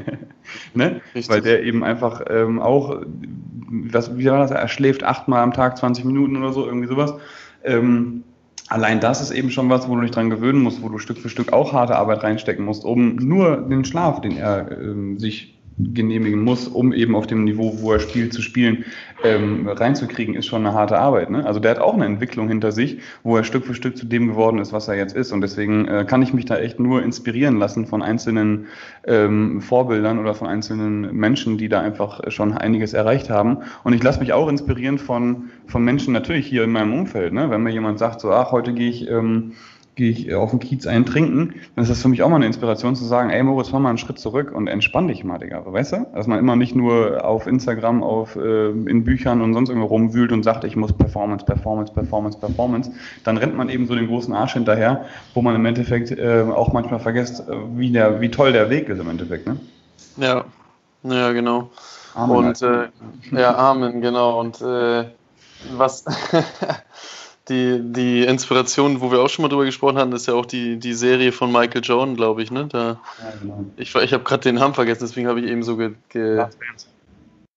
ne? 0.74 1.00
Weil 1.28 1.42
der 1.42 1.64
eben 1.64 1.82
einfach 1.86 2.22
ähm, 2.30 2.62
auch, 2.62 3.02
was, 3.70 4.18
wie 4.18 4.26
war 4.26 4.40
das, 4.40 4.52
er 4.52 4.68
schläft 4.68 5.04
achtmal 5.06 5.42
am 5.42 5.54
Tag 5.54 5.78
20 5.78 6.04
Minuten 6.04 6.36
oder 6.36 6.52
so, 6.52 6.66
irgendwie 6.66 6.88
sowas. 6.88 7.14
Ähm, 7.64 8.26
allein 8.68 9.00
das 9.00 9.22
ist 9.22 9.32
eben 9.32 9.50
schon 9.50 9.70
was, 9.70 9.88
wo 9.88 9.96
du 9.96 10.02
dich 10.02 10.12
dran 10.12 10.30
gewöhnen 10.30 10.62
musst, 10.62 10.84
wo 10.84 10.90
du 10.90 10.98
Stück 10.98 11.20
für 11.20 11.30
Stück 11.30 11.54
auch 11.54 11.72
harte 11.72 11.96
Arbeit 11.96 12.22
reinstecken 12.22 12.66
musst, 12.66 12.84
um 12.84 13.16
nur 13.16 13.56
den 13.56 13.86
Schlaf, 13.86 14.20
den 14.20 14.36
er 14.36 14.78
ähm, 14.78 15.18
sich 15.20 15.55
genehmigen 15.78 16.42
muss, 16.42 16.68
um 16.68 16.94
eben 16.94 17.16
auf 17.16 17.28
dem 17.28 17.44
Niveau, 17.44 17.78
wo 17.82 17.92
er 17.92 18.00
spielt, 18.00 18.34
zu 18.34 18.42
spielen, 18.42 18.86
ähm, 19.24 19.68
reinzukriegen, 19.68 20.36
ist 20.36 20.46
schon 20.46 20.66
eine 20.66 20.74
harte 20.74 20.98
Arbeit. 20.98 21.30
Ne? 21.30 21.46
Also 21.46 21.60
der 21.60 21.72
hat 21.72 21.80
auch 21.80 21.94
eine 21.94 22.06
Entwicklung 22.06 22.48
hinter 22.48 22.72
sich, 22.72 23.00
wo 23.24 23.36
er 23.36 23.44
Stück 23.44 23.66
für 23.66 23.74
Stück 23.74 23.98
zu 23.98 24.06
dem 24.06 24.28
geworden 24.28 24.60
ist, 24.60 24.72
was 24.72 24.88
er 24.88 24.96
jetzt 24.96 25.16
ist. 25.16 25.34
Und 25.34 25.42
deswegen 25.42 25.88
äh, 25.88 26.06
kann 26.08 26.22
ich 26.22 26.34
mich 26.34 26.46
da 26.46 26.58
echt 26.58 26.80
nur 26.80 27.04
inspirieren 27.04 27.58
lassen 27.58 27.88
von 27.88 28.02
einzelnen 28.02 28.68
ähm, 29.06 29.60
Vorbildern 29.62 30.20
oder 30.20 30.34
von 30.34 30.48
einzelnen 30.48 31.14
Menschen, 31.14 31.58
die 31.58 31.68
da 31.68 31.82
einfach 31.82 32.22
schon 32.32 32.54
einiges 32.54 32.94
erreicht 32.94 33.30
haben. 33.30 33.58
Und 33.84 33.94
ich 33.94 34.04
lasse 34.04 34.22
mich 34.22 34.32
auch 34.32 34.48
inspirieren 34.48 34.98
von, 34.98 35.50
von 35.68 35.84
Menschen 35.84 36.14
natürlich 36.14 36.48
hier 36.48 36.64
in 36.64 36.72
meinem 36.72 36.94
Umfeld. 36.94 37.34
Ne? 37.34 37.50
Wenn 37.50 37.64
mir 37.64 37.72
jemand 37.72 38.00
sagt, 38.00 38.22
so, 38.22 38.32
ach, 38.32 38.52
heute 38.52 38.74
gehe 38.74 38.90
ich... 38.90 39.10
Ähm, 39.10 39.54
gehe 39.96 40.12
ich 40.12 40.34
auf 40.34 40.52
den 40.52 40.60
Kiez 40.60 40.86
eintrinken, 40.86 41.56
dann 41.76 41.84
ist 41.84 41.90
das 41.90 42.02
für 42.02 42.10
mich 42.10 42.22
auch 42.22 42.30
mal 42.30 42.36
eine 42.36 42.46
Inspiration 42.46 42.96
zu 42.96 43.06
sagen, 43.06 43.30
ey 43.30 43.42
Moritz, 43.44 43.70
fahr 43.70 43.80
mal 43.80 43.90
einen 43.90 43.98
Schritt 43.98 44.20
zurück 44.20 44.52
und 44.54 44.68
entspann 44.68 45.08
dich 45.08 45.24
mal, 45.24 45.38
Digga. 45.38 45.64
Weißt 45.66 45.94
du? 45.94 46.08
Dass 46.14 46.28
man 46.28 46.40
immer 46.40 46.56
nicht 46.56 46.76
nur 46.76 47.26
auf 47.26 47.48
Instagram, 47.48 48.04
auf, 48.04 48.36
äh, 48.36 48.70
in 48.70 49.04
Büchern 49.04 49.42
und 49.42 49.54
sonst 49.54 49.70
irgendwo 49.70 49.88
rumwühlt 49.88 50.32
und 50.32 50.44
sagt, 50.44 50.64
ich 50.64 50.76
muss 50.76 50.94
Performance, 50.94 51.46
Performance, 51.46 51.94
Performance, 51.94 52.38
Performance. 52.38 52.92
Dann 53.24 53.38
rennt 53.38 53.56
man 53.56 53.70
eben 53.70 53.88
so 53.88 53.96
den 53.96 54.08
großen 54.08 54.34
Arsch 54.34 54.54
hinterher, 54.54 55.06
wo 55.34 55.42
man 55.42 55.56
im 55.56 55.66
Endeffekt 55.66 56.12
äh, 56.12 56.44
auch 56.44 56.74
manchmal 56.74 57.00
vergisst, 57.00 57.48
äh, 57.48 57.54
wie, 57.76 57.92
der, 57.92 58.22
wie 58.22 58.30
toll 58.30 58.52
der 58.52 58.70
Weg 58.70 58.90
ist 58.90 59.00
im 59.00 59.10
Endeffekt, 59.10 59.48
ne? 59.48 59.58
Ja, 60.18 60.46
ja, 61.04 61.32
genau. 61.32 61.70
Amen, 62.16 62.36
und 62.36 62.62
äh, 62.62 62.88
ja, 63.32 63.56
Amen, 63.56 64.02
genau. 64.02 64.40
Und 64.40 64.62
äh, 64.62 65.06
was 65.76 66.06
die, 67.50 67.80
die 67.82 68.24
Inspiration, 68.24 69.02
wo 69.02 69.12
wir 69.12 69.20
auch 69.20 69.30
schon 69.30 69.44
mal 69.44 69.50
drüber 69.50 69.66
gesprochen 69.66 69.98
hatten, 69.98 70.14
ist 70.14 70.28
ja 70.28 70.34
auch 70.34 70.46
die, 70.46 70.78
die 70.78 70.94
Serie 70.94 71.32
von 71.32 71.52
Michael 71.52 71.84
Jordan, 71.84 72.16
glaube 72.16 72.42
ich. 72.42 72.52
Ne? 72.52 72.68
Da, 72.68 72.88
ja, 72.88 72.98
genau. 73.42 73.66
Ich, 73.78 73.94
ich 73.94 74.14
habe 74.14 74.24
gerade 74.24 74.44
den 74.44 74.56
Namen 74.56 74.74
vergessen, 74.74 75.02
deswegen 75.02 75.28
habe 75.28 75.40
ich 75.40 75.50
eben 75.50 75.64
so 75.64 75.78
ge, 75.78 75.94
ge 76.10 76.36
Last 76.36 76.58
Dance. 76.60 76.88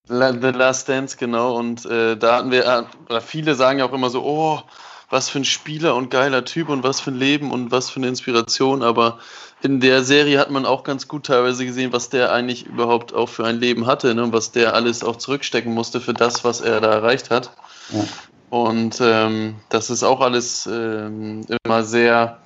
La, 0.08 0.32
The 0.32 0.58
Last 0.58 0.88
Dance, 0.88 1.16
genau. 1.16 1.56
Und 1.56 1.86
äh, 1.86 2.16
da 2.16 2.36
hatten 2.36 2.50
wir, 2.50 2.86
äh, 3.08 3.20
viele 3.20 3.54
sagen 3.54 3.78
ja 3.78 3.86
auch 3.86 3.92
immer 3.92 4.10
so, 4.10 4.24
oh, 4.24 4.62
was 5.10 5.30
für 5.30 5.38
ein 5.38 5.44
Spieler 5.44 5.94
und 5.94 6.10
geiler 6.10 6.44
Typ 6.44 6.68
und 6.68 6.82
was 6.82 7.00
für 7.00 7.10
ein 7.10 7.18
Leben 7.18 7.50
und 7.50 7.70
was 7.70 7.88
für 7.88 7.96
eine 7.96 8.08
Inspiration. 8.08 8.82
Aber 8.82 9.18
in 9.62 9.80
der 9.80 10.04
Serie 10.04 10.38
hat 10.38 10.50
man 10.50 10.66
auch 10.66 10.84
ganz 10.84 11.08
gut 11.08 11.26
teilweise 11.26 11.64
gesehen, 11.64 11.92
was 11.92 12.10
der 12.10 12.32
eigentlich 12.32 12.66
überhaupt 12.66 13.14
auch 13.14 13.28
für 13.28 13.46
ein 13.46 13.58
Leben 13.58 13.86
hatte 13.86 14.14
ne? 14.14 14.24
und 14.24 14.32
was 14.32 14.52
der 14.52 14.74
alles 14.74 15.02
auch 15.02 15.16
zurückstecken 15.16 15.72
musste 15.72 16.00
für 16.00 16.14
das, 16.14 16.44
was 16.44 16.60
er 16.60 16.80
da 16.80 16.92
erreicht 16.92 17.30
hat. 17.30 17.50
Ja. 17.90 18.04
Und 18.50 19.00
ähm, 19.02 19.56
das 19.68 19.90
ist 19.90 20.02
auch 20.02 20.20
alles 20.20 20.66
ähm, 20.66 21.44
immer 21.64 21.82
sehr, 21.82 22.38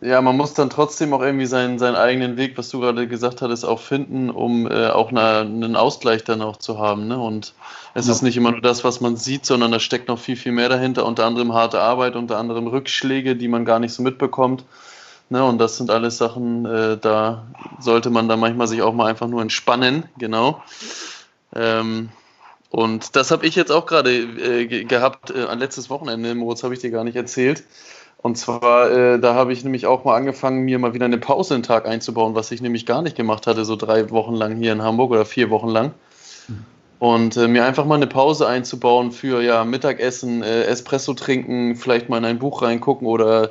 ja, 0.00 0.20
man 0.20 0.36
muss 0.36 0.54
dann 0.54 0.68
trotzdem 0.68 1.14
auch 1.14 1.22
irgendwie 1.22 1.46
seinen, 1.46 1.78
seinen 1.78 1.94
eigenen 1.94 2.36
Weg, 2.36 2.58
was 2.58 2.70
du 2.70 2.80
gerade 2.80 3.06
gesagt 3.06 3.40
hattest, 3.40 3.64
auch 3.64 3.78
finden, 3.78 4.30
um 4.30 4.66
äh, 4.66 4.88
auch 4.88 5.10
eine, 5.10 5.40
einen 5.40 5.76
Ausgleich 5.76 6.24
dann 6.24 6.42
auch 6.42 6.56
zu 6.56 6.78
haben. 6.78 7.06
Ne? 7.06 7.20
Und 7.20 7.54
es 7.94 8.06
ja. 8.06 8.12
ist 8.12 8.22
nicht 8.22 8.36
immer 8.36 8.50
nur 8.50 8.62
das, 8.62 8.82
was 8.82 9.00
man 9.00 9.16
sieht, 9.16 9.46
sondern 9.46 9.70
da 9.70 9.78
steckt 9.78 10.08
noch 10.08 10.18
viel, 10.18 10.36
viel 10.36 10.52
mehr 10.52 10.68
dahinter, 10.68 11.06
unter 11.06 11.24
anderem 11.24 11.52
harte 11.52 11.80
Arbeit, 11.80 12.16
unter 12.16 12.38
anderem 12.38 12.66
Rückschläge, 12.66 13.36
die 13.36 13.48
man 13.48 13.64
gar 13.64 13.78
nicht 13.78 13.92
so 13.92 14.02
mitbekommt. 14.02 14.64
Ne? 15.30 15.44
Und 15.44 15.58
das 15.58 15.76
sind 15.76 15.90
alles 15.90 16.18
Sachen, 16.18 16.66
äh, 16.66 16.98
da 16.98 17.44
sollte 17.78 18.10
man 18.10 18.28
da 18.28 18.36
manchmal 18.36 18.66
sich 18.66 18.82
auch 18.82 18.92
mal 18.92 19.06
einfach 19.06 19.28
nur 19.28 19.40
entspannen, 19.40 20.04
genau. 20.18 20.62
Ähm, 21.54 22.08
und 22.72 23.16
das 23.16 23.30
habe 23.30 23.46
ich 23.46 23.54
jetzt 23.54 23.70
auch 23.70 23.84
gerade 23.84 24.10
äh, 24.16 24.84
gehabt 24.84 25.30
äh, 25.30 25.54
letztes 25.54 25.90
Wochenende, 25.90 26.34
Moritz, 26.34 26.62
habe 26.62 26.72
ich 26.72 26.80
dir 26.80 26.90
gar 26.90 27.04
nicht 27.04 27.16
erzählt. 27.16 27.64
Und 28.16 28.38
zwar, 28.38 28.90
äh, 28.90 29.20
da 29.20 29.34
habe 29.34 29.52
ich 29.52 29.62
nämlich 29.62 29.84
auch 29.84 30.04
mal 30.04 30.16
angefangen, 30.16 30.62
mir 30.62 30.78
mal 30.78 30.94
wieder 30.94 31.04
eine 31.04 31.18
Pause 31.18 31.54
in 31.54 31.62
Tag 31.62 31.86
einzubauen, 31.86 32.34
was 32.34 32.50
ich 32.50 32.62
nämlich 32.62 32.86
gar 32.86 33.02
nicht 33.02 33.14
gemacht 33.14 33.46
hatte, 33.46 33.66
so 33.66 33.76
drei 33.76 34.08
Wochen 34.10 34.34
lang 34.34 34.56
hier 34.56 34.72
in 34.72 34.80
Hamburg 34.80 35.10
oder 35.10 35.26
vier 35.26 35.50
Wochen 35.50 35.68
lang. 35.68 35.92
Und 36.98 37.36
äh, 37.36 37.46
mir 37.46 37.66
einfach 37.66 37.84
mal 37.84 37.96
eine 37.96 38.06
Pause 38.06 38.46
einzubauen 38.46 39.12
für 39.12 39.42
ja, 39.42 39.64
Mittagessen, 39.64 40.42
äh, 40.42 40.62
Espresso 40.62 41.12
trinken, 41.12 41.76
vielleicht 41.76 42.08
mal 42.08 42.18
in 42.18 42.24
ein 42.24 42.38
Buch 42.38 42.62
reingucken 42.62 43.06
oder 43.06 43.50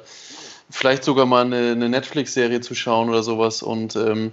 vielleicht 0.71 1.03
sogar 1.03 1.27
mal 1.27 1.45
eine, 1.45 1.73
eine 1.73 1.89
Netflix-Serie 1.89 2.61
zu 2.61 2.73
schauen 2.73 3.09
oder 3.09 3.21
sowas. 3.21 3.61
Und 3.61 3.95
ähm, 3.95 4.31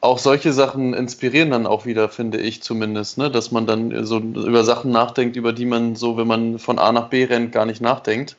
auch 0.00 0.18
solche 0.18 0.52
Sachen 0.52 0.94
inspirieren 0.94 1.50
dann 1.50 1.66
auch 1.66 1.84
wieder, 1.84 2.08
finde 2.08 2.38
ich 2.38 2.62
zumindest, 2.62 3.18
ne? 3.18 3.30
dass 3.30 3.50
man 3.50 3.66
dann 3.66 4.04
so 4.04 4.18
über 4.18 4.62
Sachen 4.64 4.92
nachdenkt, 4.92 5.36
über 5.36 5.52
die 5.52 5.66
man 5.66 5.96
so, 5.96 6.16
wenn 6.16 6.26
man 6.26 6.58
von 6.58 6.78
A 6.78 6.92
nach 6.92 7.08
B 7.08 7.24
rennt, 7.24 7.52
gar 7.52 7.66
nicht 7.66 7.80
nachdenkt. 7.80 8.36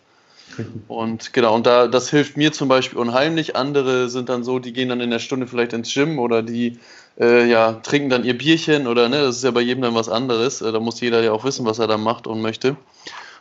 Und 0.87 1.33
genau, 1.33 1.55
und 1.55 1.65
da 1.65 1.87
das 1.87 2.09
hilft 2.09 2.37
mir 2.37 2.51
zum 2.51 2.67
Beispiel 2.67 2.97
unheimlich. 2.97 3.55
Andere 3.55 4.09
sind 4.09 4.29
dann 4.29 4.43
so, 4.43 4.59
die 4.59 4.73
gehen 4.73 4.89
dann 4.89 5.01
in 5.01 5.09
der 5.09 5.19
Stunde 5.19 5.47
vielleicht 5.47 5.73
ins 5.73 5.93
Gym 5.93 6.19
oder 6.19 6.41
die 6.41 6.79
äh, 7.19 7.47
ja, 7.49 7.73
trinken 7.73 8.09
dann 8.09 8.23
ihr 8.23 8.37
Bierchen 8.37 8.87
oder 8.87 9.09
ne, 9.09 9.21
das 9.21 9.37
ist 9.37 9.43
ja 9.43 9.51
bei 9.51 9.61
jedem 9.61 9.83
dann 9.83 9.95
was 9.95 10.09
anderes. 10.09 10.61
Äh, 10.61 10.71
da 10.71 10.79
muss 10.79 11.01
jeder 11.01 11.21
ja 11.23 11.31
auch 11.31 11.43
wissen, 11.43 11.65
was 11.65 11.79
er 11.79 11.87
da 11.87 11.97
macht 11.97 12.27
und 12.27 12.41
möchte. 12.41 12.75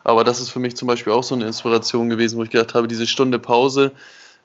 Aber 0.05 0.25
das 0.25 0.41
ist 0.41 0.51
für 0.51 0.61
mich 0.61 0.77
zum 0.77 0.89
Beispiel 0.89 1.13
auch 1.13 1.25
so 1.25 1.35
eine 1.35 1.47
Inspiration 1.47 2.09
gewesen, 2.09 2.39
wo 2.39 2.43
ich 2.43 2.51
gedacht 2.51 2.75
habe, 2.75 2.89
diese 2.89 3.07
Stunde 3.07 3.39
Pause, 3.39 3.93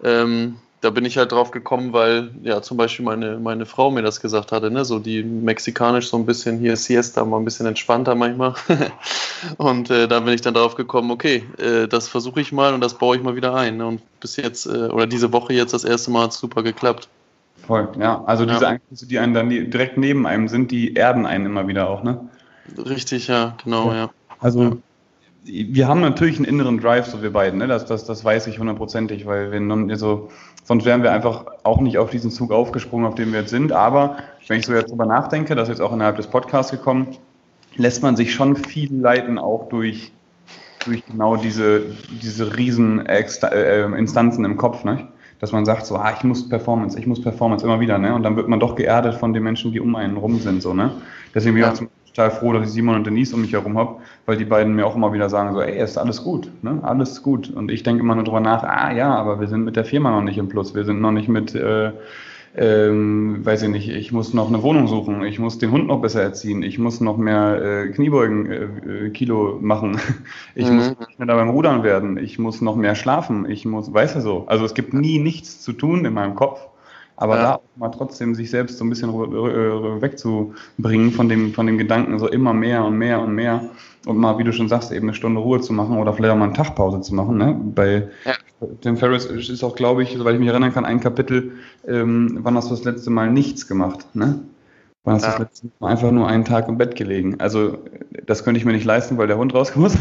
ähm, 0.03 0.55
da 0.83 0.89
bin 0.89 1.05
ich 1.05 1.17
halt 1.17 1.31
drauf 1.31 1.51
gekommen, 1.51 1.93
weil 1.93 2.31
ja 2.43 2.61
zum 2.61 2.75
Beispiel 2.75 3.05
meine, 3.05 3.37
meine 3.39 3.65
Frau 3.65 3.89
mir 3.89 4.01
das 4.01 4.19
gesagt 4.19 4.51
hatte, 4.51 4.69
ne? 4.69 4.83
so 4.83 4.99
die 4.99 5.23
mexikanisch 5.23 6.09
so 6.09 6.17
ein 6.17 6.25
bisschen 6.25 6.59
hier 6.59 6.75
Siesta, 6.75 7.23
mal 7.23 7.37
ein 7.37 7.45
bisschen 7.45 7.65
entspannter 7.65 8.15
manchmal. 8.15 8.55
und 9.57 9.89
äh, 9.89 10.09
da 10.09 10.19
bin 10.19 10.33
ich 10.33 10.41
dann 10.41 10.53
drauf 10.53 10.75
gekommen, 10.75 11.09
okay, 11.11 11.45
äh, 11.57 11.87
das 11.87 12.09
versuche 12.09 12.41
ich 12.41 12.51
mal 12.51 12.73
und 12.73 12.81
das 12.81 12.95
baue 12.95 13.15
ich 13.15 13.23
mal 13.23 13.37
wieder 13.37 13.55
ein. 13.55 13.77
Ne? 13.77 13.87
Und 13.87 14.01
bis 14.19 14.35
jetzt, 14.35 14.65
äh, 14.65 14.89
oder 14.89 15.07
diese 15.07 15.31
Woche 15.31 15.53
jetzt 15.53 15.73
das 15.73 15.85
erste 15.85 16.11
Mal 16.11 16.23
hat 16.23 16.31
es 16.31 16.39
super 16.39 16.63
geklappt. 16.63 17.07
Voll, 17.65 17.87
ja. 17.97 18.21
Also 18.25 18.45
diese 18.45 18.63
ja. 18.63 18.69
Einflüsse, 18.71 19.07
die 19.07 19.19
einen 19.19 19.33
dann 19.33 19.49
direkt 19.49 19.97
neben 19.97 20.27
einem 20.27 20.49
sind, 20.49 20.69
die 20.69 20.95
erden 20.95 21.25
einen 21.25 21.45
immer 21.45 21.65
wieder 21.65 21.89
auch, 21.89 22.03
ne? 22.03 22.19
Richtig, 22.77 23.27
ja, 23.27 23.55
genau, 23.63 23.91
ja. 23.91 23.97
ja. 23.97 24.09
Also 24.41 24.63
ja 24.63 24.77
wir 25.45 25.87
haben 25.87 26.01
natürlich 26.01 26.37
einen 26.37 26.45
inneren 26.45 26.79
Drive, 26.79 27.07
so 27.07 27.21
wir 27.21 27.31
beiden, 27.31 27.59
ne? 27.59 27.67
das, 27.67 27.85
das, 27.85 28.05
das 28.05 28.23
weiß 28.23 28.47
ich 28.47 28.59
hundertprozentig, 28.59 29.25
weil 29.25 29.51
wir 29.51 29.59
nun, 29.59 29.91
also, 29.91 30.29
sonst 30.63 30.85
wären 30.85 31.03
wir 31.03 31.11
einfach 31.11 31.45
auch 31.63 31.81
nicht 31.81 31.97
auf 31.97 32.09
diesen 32.09 32.31
Zug 32.31 32.51
aufgesprungen, 32.51 33.05
auf 33.05 33.15
dem 33.15 33.33
wir 33.33 33.41
jetzt 33.41 33.49
sind. 33.49 33.71
Aber 33.71 34.17
wenn 34.47 34.59
ich 34.59 34.65
so 34.65 34.73
jetzt 34.73 34.91
drüber 34.91 35.05
nachdenke, 35.05 35.55
das 35.55 35.67
ist 35.67 35.77
jetzt 35.77 35.81
auch 35.81 35.93
innerhalb 35.93 36.15
des 36.17 36.27
Podcasts 36.27 36.71
gekommen, 36.71 37.07
lässt 37.75 38.03
man 38.03 38.15
sich 38.15 38.33
schon 38.33 38.55
viel 38.55 38.95
leiten, 38.95 39.37
auch 39.37 39.67
durch, 39.69 40.11
durch 40.85 41.05
genau 41.05 41.35
diese, 41.35 41.81
diese 42.21 42.55
riesen 42.55 43.05
äh, 43.05 43.83
Instanzen 43.97 44.45
im 44.45 44.57
Kopf, 44.57 44.83
ne? 44.83 45.07
dass 45.39 45.51
man 45.51 45.65
sagt 45.65 45.85
so, 45.85 45.97
ah, 45.97 46.13
ich 46.15 46.23
muss 46.23 46.47
Performance, 46.47 46.97
ich 46.97 47.05
muss 47.05 47.21
Performance 47.21 47.65
immer 47.65 47.81
wieder, 47.81 47.97
ne? 47.97 48.15
Und 48.15 48.23
dann 48.23 48.37
wird 48.37 48.47
man 48.47 48.61
doch 48.61 48.75
geerdet 48.75 49.15
von 49.15 49.33
den 49.33 49.43
Menschen, 49.43 49.73
die 49.73 49.81
um 49.81 49.93
einen 49.97 50.15
rum 50.15 50.39
sind, 50.39 50.61
so, 50.61 50.73
ne? 50.73 50.91
Deswegen 51.35 51.55
bin 51.55 51.63
ich 51.63 51.67
ja. 51.67 51.73
auch 51.73 51.77
zum 51.77 51.89
total 52.13 52.31
froh, 52.31 52.53
dass 52.53 52.67
ich 52.67 52.73
Simon 52.73 52.95
und 52.95 53.07
Denise 53.07 53.33
um 53.33 53.41
mich 53.41 53.53
herum 53.53 53.77
habe, 53.77 53.95
weil 54.25 54.37
die 54.37 54.45
beiden 54.45 54.75
mir 54.75 54.85
auch 54.85 54.95
immer 54.95 55.13
wieder 55.13 55.29
sagen, 55.29 55.53
so, 55.53 55.61
ey, 55.61 55.81
ist 55.81 55.97
alles 55.97 56.23
gut, 56.23 56.49
ne? 56.61 56.79
alles 56.83 57.23
gut. 57.23 57.49
Und 57.49 57.71
ich 57.71 57.83
denke 57.83 58.01
immer 58.01 58.15
nur 58.15 58.23
drüber 58.23 58.39
nach, 58.39 58.63
ah 58.63 58.91
ja, 58.91 59.13
aber 59.13 59.39
wir 59.39 59.47
sind 59.47 59.65
mit 59.65 59.75
der 59.75 59.85
Firma 59.85 60.11
noch 60.11 60.21
nicht 60.21 60.37
im 60.37 60.47
Plus, 60.47 60.75
wir 60.75 60.85
sind 60.85 61.01
noch 61.01 61.11
nicht 61.11 61.27
mit, 61.27 61.55
äh, 61.55 61.91
ähm, 62.55 63.43
weiß 63.43 63.63
ich 63.63 63.69
nicht, 63.69 63.89
ich 63.89 64.11
muss 64.11 64.35
noch 64.35 64.47
eine 64.47 64.61
Wohnung 64.61 64.87
suchen, 64.87 65.23
ich 65.23 65.39
muss 65.39 65.57
den 65.57 65.71
Hund 65.71 65.87
noch 65.87 66.01
besser 66.01 66.21
erziehen, 66.21 66.61
ich 66.61 66.77
muss 66.77 67.01
noch 67.01 67.17
mehr 67.17 67.61
äh, 67.61 67.87
Kniebeugen 67.89 68.51
äh, 68.51 69.09
Kilo 69.09 69.57
machen, 69.59 69.99
ich 70.55 70.69
mhm. 70.69 70.75
muss 70.75 70.95
schneller 71.15 71.35
beim 71.35 71.49
Rudern 71.49 71.81
werden, 71.81 72.17
ich 72.17 72.37
muss 72.37 72.61
noch 72.61 72.75
mehr 72.75 72.93
schlafen, 72.93 73.49
ich 73.49 73.65
muss, 73.65 73.91
weißt 73.91 74.17
du 74.17 74.21
so, 74.21 74.43
also 74.45 74.65
es 74.65 74.75
gibt 74.75 74.93
nie 74.93 75.17
nichts 75.17 75.61
zu 75.61 75.73
tun 75.73 76.05
in 76.05 76.13
meinem 76.13 76.35
Kopf 76.35 76.59
aber 77.15 77.35
ja. 77.35 77.41
da 77.41 77.55
auch 77.55 77.61
mal 77.75 77.89
trotzdem 77.89 78.35
sich 78.35 78.49
selbst 78.49 78.77
so 78.77 78.85
ein 78.85 78.89
bisschen 78.89 79.11
wegzubringen 79.11 81.11
von 81.11 81.29
dem, 81.29 81.53
von 81.53 81.67
dem 81.67 81.77
Gedanken, 81.77 82.19
so 82.19 82.27
immer 82.27 82.53
mehr 82.53 82.83
und 82.83 82.97
mehr 82.97 83.21
und 83.21 83.33
mehr. 83.33 83.69
Und 84.05 84.17
mal, 84.17 84.37
wie 84.37 84.43
du 84.43 84.51
schon 84.51 84.67
sagst, 84.67 84.91
eben 84.91 85.07
eine 85.07 85.13
Stunde 85.13 85.39
Ruhe 85.39 85.61
zu 85.61 85.71
machen 85.71 85.97
oder 85.97 86.13
vielleicht 86.13 86.33
auch 86.33 86.37
mal 86.37 86.45
eine 86.45 86.53
Tagpause 86.53 86.99
zu 87.01 87.15
machen. 87.15 87.37
Ne? 87.37 87.55
Bei 87.73 88.09
ja. 88.25 88.33
Tim 88.81 88.97
Ferriss 88.97 89.25
ist 89.25 89.63
auch, 89.63 89.75
glaube 89.75 90.03
ich, 90.03 90.15
soweit 90.17 90.33
ich 90.33 90.39
mich 90.39 90.49
erinnern 90.49 90.73
kann, 90.73 90.85
ein 90.85 90.99
Kapitel, 90.99 91.53
ähm, 91.87 92.39
wann 92.41 92.55
hast 92.55 92.69
du 92.69 92.75
das 92.75 92.83
letzte 92.83 93.11
Mal 93.11 93.31
nichts 93.31 93.67
gemacht? 93.67 94.05
Ne? 94.13 94.39
Wann 95.05 95.15
hast 95.15 95.23
du 95.23 95.27
ja. 95.27 95.31
das 95.31 95.39
letzte 95.39 95.67
Mal 95.79 95.89
einfach 95.89 96.11
nur 96.11 96.27
einen 96.27 96.45
Tag 96.45 96.67
im 96.67 96.77
Bett 96.77 96.95
gelegen? 96.95 97.39
Also, 97.39 97.77
das 98.25 98.43
könnte 98.43 98.57
ich 98.57 98.65
mir 98.65 98.73
nicht 98.73 98.85
leisten, 98.85 99.17
weil 99.17 99.27
der 99.27 99.37
Hund 99.37 99.53
raus 99.53 99.75
muss. 99.75 99.97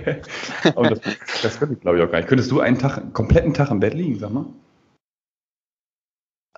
Aber 0.74 0.90
das, 0.90 1.00
das 1.42 1.58
könnte 1.58 1.74
ich, 1.74 1.80
glaube 1.80 1.98
ich, 1.98 2.04
auch 2.04 2.10
gar 2.10 2.18
nicht. 2.18 2.28
Könntest 2.28 2.50
du 2.50 2.60
einen 2.60 2.78
Tag, 2.78 2.98
einen 2.98 3.12
kompletten 3.12 3.54
Tag 3.54 3.70
im 3.70 3.80
Bett 3.80 3.94
liegen, 3.94 4.18
sag 4.18 4.32
mal? 4.32 4.46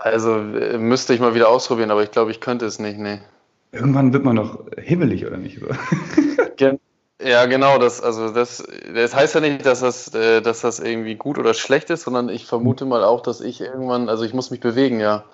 Also 0.02 0.36
äh, 0.36 0.78
müsste 0.78 1.14
ich 1.14 1.20
mal 1.20 1.34
wieder 1.34 1.48
ausprobieren, 1.48 1.92
aber 1.92 2.02
ich 2.02 2.10
glaube, 2.10 2.32
ich 2.32 2.40
könnte 2.40 2.66
es 2.66 2.80
nicht, 2.80 2.98
nee. 2.98 3.20
Irgendwann 3.70 4.12
wird 4.12 4.24
man 4.24 4.36
doch 4.36 4.66
hibbelig, 4.76 5.24
oder 5.26 5.36
nicht? 5.36 5.60
Ja, 7.24 7.46
genau, 7.46 7.78
das, 7.78 8.00
also 8.00 8.30
das, 8.30 8.64
das 8.94 9.14
heißt 9.14 9.34
ja 9.34 9.40
nicht, 9.40 9.64
dass 9.64 9.80
das, 9.80 10.12
äh, 10.14 10.40
dass 10.40 10.60
das 10.60 10.80
irgendwie 10.80 11.14
gut 11.14 11.38
oder 11.38 11.54
schlecht 11.54 11.90
ist, 11.90 12.02
sondern 12.02 12.28
ich 12.28 12.46
vermute 12.46 12.84
mal 12.84 13.04
auch, 13.04 13.20
dass 13.20 13.40
ich 13.40 13.60
irgendwann, 13.60 14.08
also 14.08 14.24
ich 14.24 14.34
muss 14.34 14.50
mich 14.50 14.60
bewegen, 14.60 14.98
ja. 14.98 15.24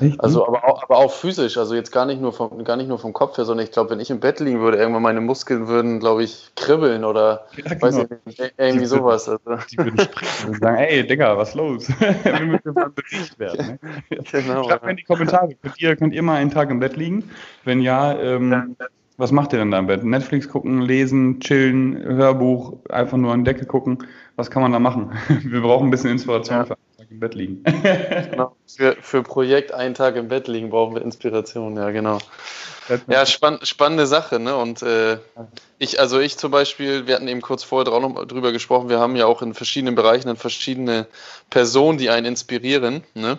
Echt? 0.00 0.22
Also 0.22 0.46
aber 0.46 0.64
auch, 0.64 0.82
aber 0.82 0.98
auch 0.98 1.12
physisch, 1.12 1.56
also 1.56 1.74
jetzt 1.74 1.90
gar 1.90 2.06
nicht 2.06 2.20
nur 2.20 2.32
vom, 2.32 2.64
gar 2.64 2.76
nicht 2.76 2.88
nur 2.88 2.98
vom 2.98 3.12
Kopf 3.12 3.38
her, 3.38 3.44
sondern 3.44 3.64
ich 3.64 3.72
glaube, 3.72 3.90
wenn 3.90 4.00
ich 4.00 4.10
im 4.10 4.20
Bett 4.20 4.40
liegen 4.40 4.60
würde, 4.60 4.78
irgendwann 4.78 5.02
meine 5.02 5.20
Muskeln 5.20 5.68
würden, 5.68 6.00
glaube 6.00 6.22
ich, 6.22 6.50
kribbeln 6.54 7.04
oder 7.04 7.46
ja, 7.56 7.64
genau. 7.64 7.82
weiß 7.82 7.98
ich 7.98 8.26
nicht, 8.26 8.52
irgendwie 8.56 8.80
die 8.80 8.86
sowas. 8.86 9.28
Würden, 9.28 9.52
also. 9.52 9.64
Die 9.70 9.78
würden 9.78 10.00
sprechen 10.00 10.48
und 10.48 10.60
sagen, 10.60 10.76
ey 10.76 11.06
Digga, 11.06 11.36
was 11.36 11.54
los? 11.54 11.88
Wir 12.24 12.40
müssen 12.40 12.74
mal 12.74 12.90
bericht 12.90 13.38
werden. 13.38 13.78
Ne? 14.10 14.18
Genau. 14.30 14.64
Schreibt 14.64 14.84
mir 14.84 14.90
in 14.90 14.96
die 14.96 15.04
Kommentare, 15.04 15.54
könnt 15.54 15.80
ihr, 15.80 15.96
könnt 15.96 16.14
ihr 16.14 16.22
mal 16.22 16.36
einen 16.36 16.50
Tag 16.50 16.70
im 16.70 16.80
Bett 16.80 16.96
liegen? 16.96 17.30
Wenn 17.64 17.80
ja, 17.80 18.12
ähm, 18.18 18.76
ja 18.78 18.86
was 19.18 19.32
macht 19.32 19.52
ihr 19.52 19.58
denn 19.58 19.72
da 19.72 19.80
im 19.80 19.88
Bett? 19.88 20.04
Netflix 20.04 20.48
gucken, 20.48 20.80
lesen, 20.80 21.40
chillen, 21.40 22.00
Hörbuch, 22.02 22.76
einfach 22.88 23.16
nur 23.18 23.32
an 23.32 23.44
Decke 23.44 23.66
gucken. 23.66 24.06
Was 24.36 24.48
kann 24.48 24.62
man 24.62 24.70
da 24.70 24.78
machen? 24.78 25.12
Wir 25.44 25.60
brauchen 25.60 25.88
ein 25.88 25.90
bisschen 25.90 26.10
Inspiration 26.10 26.58
ja. 26.58 26.64
für 26.64 26.74
einen 26.74 26.96
Tag 26.96 27.10
im 27.10 27.20
Bett 27.20 27.34
liegen. 27.34 27.62
genau. 28.30 28.54
Für, 28.66 28.96
für 29.00 29.22
Projekt 29.24 29.72
einen 29.72 29.94
Tag 29.94 30.14
im 30.14 30.28
Bett 30.28 30.46
liegen 30.46 30.70
brauchen 30.70 30.94
wir 30.94 31.02
Inspiration, 31.02 31.76
ja, 31.76 31.90
genau. 31.90 32.18
Ja, 33.08 33.26
spann 33.26 33.58
spannende 33.62 34.06
Sache, 34.06 34.38
ne? 34.38 34.56
Und 34.56 34.82
äh, 34.82 35.18
ich, 35.78 36.00
also 36.00 36.20
ich 36.20 36.38
zum 36.38 36.52
Beispiel, 36.52 37.06
wir 37.06 37.16
hatten 37.16 37.28
eben 37.28 37.42
kurz 37.42 37.64
vorher 37.64 37.92
auch 37.92 38.00
noch 38.00 38.24
drüber 38.24 38.52
gesprochen, 38.52 38.88
wir 38.88 38.98
haben 38.98 39.16
ja 39.16 39.26
auch 39.26 39.42
in 39.42 39.52
verschiedenen 39.52 39.94
Bereichen 39.94 40.28
dann 40.28 40.36
verschiedene 40.36 41.06
Personen, 41.50 41.98
die 41.98 42.08
einen 42.08 42.26
inspirieren, 42.26 43.02
ne? 43.14 43.36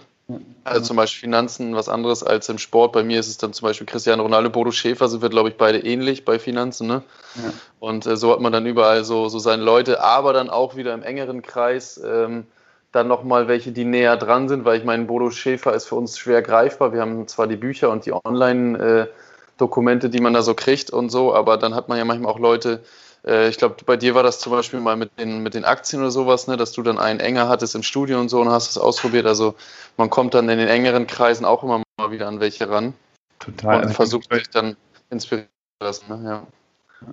Also 0.64 0.82
zum 0.82 0.98
Beispiel 0.98 1.22
Finanzen 1.22 1.76
was 1.76 1.90
anderes 1.90 2.24
als 2.24 2.50
im 2.50 2.60
Sport. 2.60 2.92
Bei 2.92 3.04
mir 3.04 3.20
ist 3.20 3.28
es 3.28 3.38
dann 3.38 3.54
zum 3.54 3.68
Beispiel 3.68 3.88
Cristiano 3.88 4.22
Ronaldo, 4.22 4.50
Bodo 4.50 4.72
Schäfer 4.72 5.08
sind 5.08 5.22
wir, 5.22 5.30
glaube 5.30 5.50
ich, 5.50 5.58
beide 5.58 5.80
ähnlich 5.80 6.26
bei 6.26 6.38
Finanzen. 6.38 6.88
Ne? 6.88 7.04
Ja. 7.36 7.54
Und 7.80 8.06
äh, 8.06 8.16
so 8.16 8.32
hat 8.32 8.40
man 8.40 8.52
dann 8.52 8.66
überall 8.66 9.04
so, 9.04 9.30
so 9.30 9.40
seine 9.40 9.64
Leute, 9.64 10.04
aber 10.04 10.34
dann 10.34 10.50
auch 10.50 10.76
wieder 10.76 10.94
im 10.94 11.02
engeren 11.02 11.42
Kreis 11.42 12.00
ähm, 12.04 12.46
dann 12.92 13.08
nochmal 13.08 13.48
welche, 13.48 13.72
die 13.72 13.86
näher 13.86 14.18
dran 14.18 14.50
sind, 14.50 14.66
weil 14.66 14.78
ich 14.78 14.86
meine, 14.86 15.06
Bodo 15.06 15.30
Schäfer 15.32 15.74
ist 15.74 15.86
für 15.86 15.96
uns 15.96 16.18
schwer 16.18 16.42
greifbar. 16.42 16.94
Wir 16.94 17.02
haben 17.02 17.28
zwar 17.28 17.48
die 17.48 17.56
Bücher 17.56 17.90
und 17.90 18.06
die 18.06 18.14
Online-Dokumente, 18.14 20.08
äh, 20.08 20.10
die 20.10 20.22
man 20.22 20.34
da 20.34 20.42
so 20.42 20.54
kriegt 20.56 20.92
und 20.92 21.10
so, 21.10 21.34
aber 21.34 21.58
dann 21.58 21.76
hat 21.76 21.88
man 21.88 21.98
ja 21.98 22.06
manchmal 22.06 22.32
auch 22.32 22.40
Leute, 22.40 22.82
ich 23.24 23.58
glaube, 23.58 23.76
bei 23.86 23.98
dir 23.98 24.16
war 24.16 24.24
das 24.24 24.40
zum 24.40 24.54
Beispiel 24.54 24.80
mal 24.80 24.96
mit 24.96 25.20
den, 25.20 25.44
mit 25.44 25.54
den 25.54 25.66
Aktien 25.66 26.02
oder 26.02 26.12
sowas, 26.12 26.48
ne, 26.48 26.56
dass 26.56 26.72
du 26.72 26.82
dann 26.82 26.98
einen 26.98 27.20
enger 27.20 27.50
hattest 27.50 27.76
im 27.76 27.84
Studio 27.84 28.20
und 28.20 28.30
so 28.30 28.40
und 28.40 28.50
hast 28.50 28.70
es 28.70 28.78
ausprobiert. 28.78 29.26
Also 29.26 29.56
man 29.98 30.10
kommt 30.10 30.34
dann 30.34 30.48
in 30.48 30.58
den 30.58 30.70
engeren 30.70 31.06
Kreisen 31.06 31.44
auch 31.46 31.64
immer 31.64 31.84
mal 31.98 32.12
wieder 32.12 32.28
an 32.28 32.40
welche 32.40 32.70
ran. 32.70 32.94
Total. 33.40 33.84
Und 33.84 33.94
versucht 33.94 34.34
sich 34.34 34.50
dann 34.50 34.78
inspirieren 35.10 35.50
zu 35.80 35.86
lassen. 35.86 36.06
Ne? 36.10 36.30
Ja. 36.30 36.48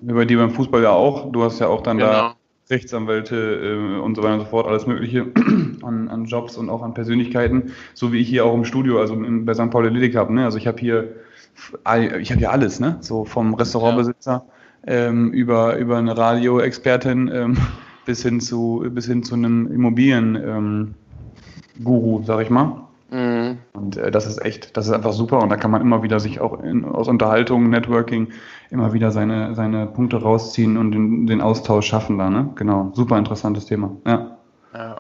Bei 0.01 0.25
dir 0.25 0.39
beim 0.39 0.53
Fußball 0.53 0.83
ja 0.83 0.91
auch. 0.91 1.33
Du 1.33 1.43
hast 1.43 1.59
ja 1.59 1.67
auch 1.67 1.83
dann 1.83 1.99
genau. 1.99 2.11
da 2.11 2.37
Rechtsanwälte 2.71 3.37
äh, 3.37 4.01
und 4.01 4.15
so 4.17 4.23
weiter 4.23 4.35
und 4.35 4.41
so 4.41 4.47
fort, 4.47 4.67
alles 4.67 4.87
Mögliche 4.87 5.27
an, 5.83 6.09
an, 6.09 6.25
Jobs 6.25 6.57
und 6.57 6.69
auch 6.69 6.83
an 6.83 6.95
Persönlichkeiten, 6.95 7.73
so 7.95 8.13
wie 8.13 8.19
ich 8.19 8.29
hier 8.29 8.45
auch 8.45 8.55
im 8.55 8.65
Studio, 8.65 9.01
also 9.01 9.15
in, 9.15 9.45
bei 9.45 9.55
St. 9.55 9.71
Pauli 9.71 9.89
Lidik 9.89 10.17
habe. 10.17 10.35
Ne? 10.35 10.45
Also 10.45 10.59
ich 10.59 10.67
habe 10.67 10.79
hier, 10.79 11.15
ich 12.21 12.31
habe 12.31 12.39
hier 12.39 12.51
alles, 12.51 12.81
ne? 12.81 12.99
so 13.01 13.25
vom 13.25 13.55
Restaurantbesitzer. 13.55 14.45
Ja 14.47 14.56
ähm, 14.87 15.33
über, 15.33 15.77
über 15.77 15.99
eine 15.99 16.17
Radioexpertin 16.17 17.31
ähm, 17.33 17.59
bis 18.07 18.23
hin 18.23 18.41
zu 18.41 18.85
bis 18.89 19.07
hin 19.07 19.23
zu 19.23 19.35
einem 19.35 19.71
Immobilien-Guru, 19.73 22.19
ähm, 22.19 22.25
sag 22.25 22.41
ich 22.41 22.51
mal. 22.51 22.87
Mhm. 23.11 23.59
Und 23.73 23.97
äh, 23.97 24.11
das 24.11 24.27
ist 24.27 24.45
echt, 24.45 24.77
das 24.77 24.87
ist 24.87 24.93
einfach 24.93 25.13
super 25.13 25.41
und 25.41 25.49
da 25.49 25.57
kann 25.57 25.71
man 25.71 25.81
immer 25.81 26.03
wieder 26.03 26.19
sich 26.19 26.41
auch 26.41 26.63
in, 26.63 26.85
aus 26.85 27.09
Unterhaltung, 27.09 27.71
Networking 27.71 28.33
immer 28.71 28.93
wieder 28.93 29.13
seine, 29.13 29.55
seine 29.55 29.87
Punkte 29.87 30.21
rausziehen 30.21 30.77
und 30.77 30.91
den, 30.91 31.27
den 31.27 31.41
Austausch 31.41 31.87
schaffen 31.87 32.19
da, 32.19 32.31
ne? 32.31 32.51
Genau, 32.57 32.91
super 32.95 33.17
interessantes 33.17 33.67
Thema. 33.67 33.93
Ja. 34.07 34.37
ja. 34.75 34.97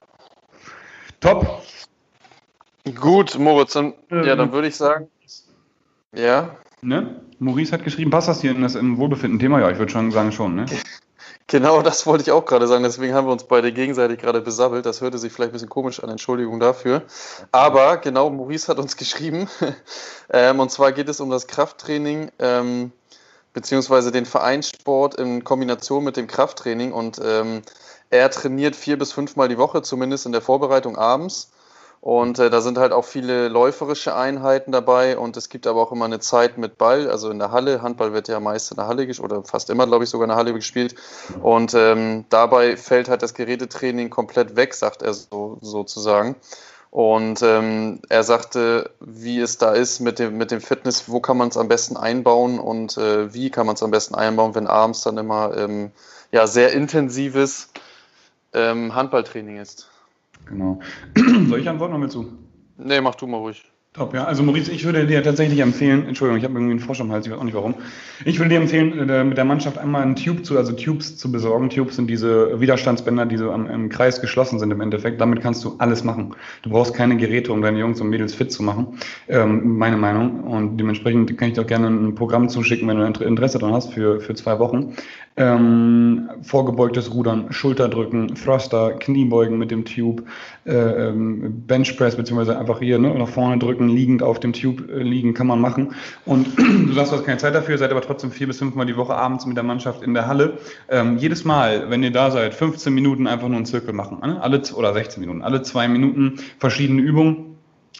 Top. 1.21 1.63
Gut, 3.01 3.37
Moritz, 3.39 3.73
dann, 3.73 3.95
ähm, 4.11 4.25
ja, 4.25 4.37
dann 4.37 4.53
würde 4.53 4.69
ich 4.69 4.77
sagen, 4.77 5.09
ja. 6.15 6.51
Ne? 6.83 7.21
Maurice 7.39 7.73
hat 7.73 7.85
geschrieben, 7.85 8.11
passt 8.11 8.29
das 8.29 8.41
hier 8.41 8.51
in 8.51 8.63
das 8.63 8.75
im 8.75 8.99
Wohlbefinden-Thema? 8.99 9.61
Ja, 9.61 9.71
ich 9.71 9.79
würde 9.79 9.93
schon 9.93 10.11
sagen, 10.11 10.33
schon, 10.33 10.55
ne? 10.55 10.67
Genau, 11.49 11.81
das 11.81 12.07
wollte 12.07 12.23
ich 12.23 12.33
auch 12.33 12.45
gerade 12.45 12.67
sagen. 12.67 12.83
Deswegen 12.83 13.15
haben 13.15 13.29
wir 13.29 13.33
uns 13.33 13.45
beide 13.45 13.73
gegenseitig 13.73 14.19
gerade 14.19 14.41
besabbelt. 14.41 14.85
Das 14.85 15.01
hörte 15.01 15.17
sich 15.17 15.33
vielleicht 15.33 15.51
ein 15.51 15.53
bisschen 15.53 15.69
komisch 15.69 16.03
an. 16.03 16.11
Entschuldigung 16.11 16.59
dafür. 16.59 17.03
Aber 17.53 17.99
genau, 17.99 18.31
Maurice 18.31 18.67
hat 18.67 18.81
uns 18.81 18.97
geschrieben. 18.97 19.49
ähm, 20.31 20.59
und 20.59 20.73
zwar 20.73 20.91
geht 20.91 21.09
es 21.09 21.21
um 21.21 21.31
das 21.31 21.47
Krafttraining 21.47 22.33
ähm, 22.41 22.91
beziehungsweise 23.53 24.11
den 24.11 24.27
Vereinssport 24.27 25.15
in 25.15 25.45
Kombination 25.45 26.03
mit 26.03 26.17
dem 26.17 26.27
Krafttraining. 26.27 26.93
Und 26.93 27.21
ähm, 27.25 27.63
er 28.11 28.29
trainiert 28.31 28.75
vier 28.75 28.99
bis 28.99 29.13
fünfmal 29.13 29.49
die 29.49 29.59
Woche, 29.59 29.83
zumindest 29.83 30.27
in 30.27 30.33
der 30.33 30.43
Vorbereitung 30.43 30.97
abends. 30.97 31.53
Und 32.07 32.39
äh, 32.39 32.51
da 32.51 32.61
sind 32.61 32.79
halt 32.79 32.93
auch 32.93 33.05
viele 33.05 33.49
läuferische 33.49 34.15
Einheiten 34.15 34.71
dabei 34.71 35.19
und 35.19 35.37
es 35.37 35.49
gibt 35.49 35.67
aber 35.67 35.83
auch 35.83 35.91
immer 35.91 36.05
eine 36.05 36.21
Zeit 36.21 36.57
mit 36.57 36.79
Ball, 36.79 37.11
also 37.11 37.31
in 37.31 37.41
der 37.41 37.51
Halle. 37.51 37.83
Handball 37.83 38.13
wird 38.13 38.29
ja 38.29 38.39
meist 38.39 38.71
in 38.71 38.77
der 38.77 38.87
Halle 38.87 39.09
gespielt 39.09 39.29
oder 39.29 39.43
fast 39.43 39.71
immer, 39.71 39.89
glaube 39.89 40.05
ich, 40.05 40.11
sogar 40.11 40.27
in 40.27 40.29
der 40.29 40.37
Halle 40.37 40.53
gespielt. 40.53 40.95
Und 41.43 41.75
ähm, 41.75 42.25
dabei 42.29 42.77
fällt 42.77 43.09
halt 43.09 43.23
das 43.23 43.35
Gerätetraining 43.35 44.09
komplett 44.09 44.55
weg, 44.55 44.75
sagt 44.75 45.03
er 45.03 45.15
so, 45.15 45.59
sozusagen. 45.63 46.37
Und 46.93 47.43
ähm, 47.43 48.01
er 48.09 48.23
sagte, 48.23 48.89
wie 49.01 49.41
es 49.41 49.59
da 49.59 49.73
ist 49.73 49.99
mit 49.99 50.21
dem, 50.21 50.39
mit 50.39 50.53
dem 50.53 50.61
Fitness, 50.61 51.09
wo 51.09 51.19
kann 51.19 51.37
man 51.37 51.49
es 51.49 51.57
am 51.57 51.67
besten 51.67 51.97
einbauen 51.97 52.61
und 52.61 52.97
äh, 52.99 53.35
wie 53.35 53.51
kann 53.51 53.67
man 53.67 53.75
es 53.75 53.83
am 53.83 53.91
besten 53.91 54.15
einbauen, 54.15 54.55
wenn 54.55 54.69
abends 54.69 55.03
dann 55.03 55.19
immer 55.19 55.57
ähm, 55.57 55.91
ja, 56.31 56.47
sehr 56.47 56.71
intensives 56.71 57.71
ähm, 58.53 58.95
Handballtraining 58.95 59.57
ist. 59.59 59.89
Genau. 60.47 60.81
Soll 61.49 61.61
ich 61.61 61.69
antworten 61.69 61.93
noch 61.93 62.01
mit 62.01 62.13
zu? 62.13 62.33
Nee, 62.79 63.01
mach 63.01 63.15
du 63.15 63.27
mal 63.27 63.39
ruhig. 63.39 63.71
Top, 63.97 64.13
ja. 64.13 64.25
Also 64.25 64.43
Maurice, 64.43 64.71
ich 64.71 64.85
würde 64.85 65.07
dir 65.07 65.23
tatsächlich 65.23 65.61
empfehlen, 65.61 66.07
Entschuldigung, 66.07 66.37
ich 66.37 66.45
habe 66.45 66.53
irgendwie 66.53 66.73
einen 66.73 66.81
Frosch 66.81 67.01
am 67.01 67.11
Hals, 67.11 67.25
ich 67.25 67.33
weiß 67.33 67.39
auch 67.39 67.45
nicht 67.45 67.55
warum. 67.55 67.75
Ich 68.27 68.39
würde 68.39 68.51
dir 68.51 68.61
empfehlen, 68.61 69.09
äh, 69.09 69.25
mit 69.25 69.39
der 69.39 69.47
Mannschaft 69.47 69.79
einmal 69.79 70.03
einen 70.03 70.17
Tube 70.17 70.45
zu, 70.45 70.59
also 70.59 70.73
Tubes 70.73 71.17
zu 71.17 71.33
besorgen. 71.33 71.71
Tubes 71.71 71.97
sind 71.97 72.11
diese 72.11 72.61
Widerstandsbänder, 72.61 73.25
die 73.25 73.39
so 73.39 73.51
am, 73.51 73.67
im 73.71 73.89
Kreis 73.89 74.21
geschlossen 74.21 74.59
sind 74.59 74.71
im 74.71 74.83
Endeffekt. 74.83 75.19
Damit 75.19 75.41
kannst 75.41 75.65
du 75.65 75.77
alles 75.79 76.05
machen. 76.05 76.35
Du 76.61 76.69
brauchst 76.69 76.93
keine 76.93 77.17
Geräte, 77.17 77.55
um 77.55 77.63
deine 77.63 77.79
Jungs 77.79 77.99
und 78.03 78.11
Mädels 78.11 78.35
fit 78.35 78.53
zu 78.53 78.63
machen. 78.63 78.99
Ähm, 79.29 79.79
meine 79.79 79.97
Meinung. 79.97 80.45
Und 80.45 80.77
dementsprechend 80.77 81.39
kann 81.39 81.49
ich 81.49 81.55
dir 81.55 81.63
auch 81.63 81.67
gerne 81.67 81.87
ein 81.87 82.15
Programm 82.15 82.51
zuschicken, 82.51 82.87
wenn 82.89 82.99
du 82.99 83.25
Interesse 83.25 83.59
daran 83.59 83.75
hast, 83.75 83.95
für, 83.95 84.21
für 84.21 84.35
zwei 84.35 84.59
Wochen. 84.59 84.95
Ähm, 85.39 86.31
vorgebeugtes 86.41 87.13
Rudern, 87.13 87.53
Schulterdrücken, 87.53 88.35
Thruster, 88.35 88.93
Kniebeugen 88.93 89.59
mit 89.59 89.71
dem 89.71 89.85
Tube, 89.85 90.23
äh, 90.65 90.73
ähm, 90.73 91.63
Benchpress, 91.67 92.17
beziehungsweise 92.17 92.59
einfach 92.59 92.79
hier 92.79 92.99
ne, 92.99 93.15
nach 93.15 93.29
vorne 93.29 93.59
drücken, 93.59 93.86
liegend 93.89 94.23
auf 94.23 94.41
dem 94.41 94.53
Tube 94.53 94.91
äh, 94.91 95.03
liegen, 95.03 95.35
kann 95.35 95.47
man 95.47 95.61
machen. 95.61 95.95
Und 96.25 96.47
du 96.59 96.93
sagst, 96.93 97.13
du 97.13 97.17
hast 97.17 97.25
keine 97.25 97.39
Zeit 97.39 97.55
dafür, 97.55 97.79
seid 97.79 97.91
aber 97.91 98.03
trotzdem 98.03 98.31
vier 98.31 98.47
bis 98.47 98.59
fünfmal 98.59 98.87
die 98.87 98.97
Woche 98.97 99.15
abends 99.15 99.47
mit 99.47 99.57
der 99.57 99.65
Mannschaft 99.65 100.03
in 100.03 100.15
der 100.15 100.27
Halle. 100.27 100.59
Ähm, 100.89 101.19
jedes 101.19 101.45
Mal, 101.45 101.91
wenn 101.91 102.03
ihr 102.03 102.13
da 102.13 102.31
seid, 102.31 102.55
15 102.55 102.93
Minuten 102.93 103.27
einfach 103.27 103.49
nur 103.49 103.57
einen 103.57 103.67
Zirkel 103.67 103.93
machen. 103.93 104.19
Ne? 104.21 104.41
Alle, 104.41 104.63
oder 104.75 104.93
16 104.93 105.21
Minuten, 105.21 105.43
alle 105.43 105.63
zwei 105.63 105.89
Minuten 105.89 106.41
verschiedene 106.59 107.03
Übungen 107.03 107.46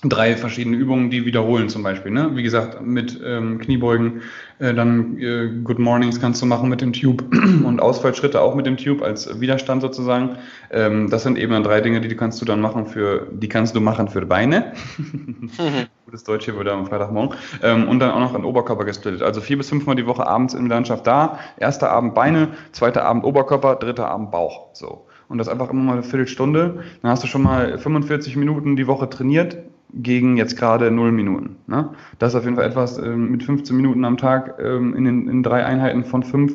drei 0.09 0.37
verschiedene 0.37 0.77
Übungen, 0.77 1.11
die 1.11 1.27
wiederholen 1.27 1.69
zum 1.69 1.83
Beispiel. 1.83 2.13
Ne? 2.13 2.31
Wie 2.35 2.43
gesagt, 2.43 2.81
mit 2.83 3.21
ähm, 3.25 3.59
Kniebeugen, 3.59 4.23
äh, 4.59 4.73
dann 4.75 5.19
äh, 5.19 5.49
Good 5.63 5.79
Mornings 5.79 6.21
kannst 6.21 6.41
du 6.41 6.47
machen 6.47 6.69
mit 6.69 6.81
dem 6.81 6.93
Tube 6.93 7.25
und 7.65 7.81
Ausfallschritte 7.81 8.41
auch 8.41 8.55
mit 8.55 8.67
dem 8.67 8.77
Tube 8.77 9.03
als 9.03 9.41
Widerstand 9.41 9.83
sozusagen. 9.83 10.37
Ähm, 10.71 11.11
das 11.11 11.23
sind 11.23 11.39
eben 11.39 11.53
dann 11.53 11.63
drei 11.63 11.81
Dinge, 11.81 12.01
die, 12.01 12.09
die 12.09 12.17
kannst 12.17 12.41
du 12.41 12.45
dann 12.45 12.61
machen 12.61 12.87
für, 12.87 13.27
die 13.33 13.49
kannst 13.49 13.77
du 13.77 13.81
machen 13.81 14.09
für 14.09 14.25
Beine. 14.25 14.73
Gutes 16.07 16.25
Deutsch 16.25 16.45
hier 16.45 16.59
wieder 16.59 16.73
am 16.73 16.87
Freitagmorgen. 16.87 17.37
Ähm, 17.63 17.89
und 17.89 18.01
dann 18.01 18.11
auch 18.11 18.21
noch 18.21 18.35
an 18.35 18.45
Oberkörper 18.45 18.85
gesplittet. 18.85 19.23
Also 19.23 19.41
vier 19.41 19.59
bis 19.59 19.69
fünfmal 19.69 19.97
die 19.97 20.07
Woche 20.07 20.27
abends 20.27 20.55
in 20.55 20.69
der 20.69 20.77
Landschaft 20.77 21.07
da. 21.07 21.39
Erster 21.59 21.91
Abend 21.91 22.15
Beine, 22.15 22.49
zweiter 22.73 23.05
Abend 23.05 23.25
Oberkörper, 23.25 23.77
dritter 23.77 24.09
Abend 24.09 24.31
Bauch. 24.31 24.69
So. 24.73 25.07
Und 25.29 25.39
das 25.39 25.49
einfach 25.49 25.71
immer 25.71 25.83
mal 25.83 25.93
eine 25.95 26.03
Viertelstunde. 26.03 26.85
Dann 27.03 27.11
hast 27.11 27.23
du 27.23 27.27
schon 27.27 27.43
mal 27.43 27.79
45 27.79 28.37
Minuten 28.37 28.77
die 28.77 28.87
Woche 28.87 29.11
trainiert 29.11 29.59
gegen 29.93 30.37
jetzt 30.37 30.57
gerade 30.57 30.91
0 30.91 31.13
Minuten. 31.13 31.57
Ne? 31.67 31.91
Das 32.19 32.33
ist 32.33 32.39
auf 32.39 32.45
jeden 32.45 32.57
Fall 32.57 32.67
etwas 32.67 32.99
äh, 32.99 33.09
mit 33.09 33.43
15 33.43 33.77
Minuten 33.77 34.05
am 34.05 34.17
Tag 34.17 34.59
ähm, 34.61 34.95
in, 34.95 35.05
den, 35.05 35.29
in 35.29 35.43
drei 35.43 35.65
Einheiten 35.65 36.05
von 36.05 36.23
fünf 36.23 36.55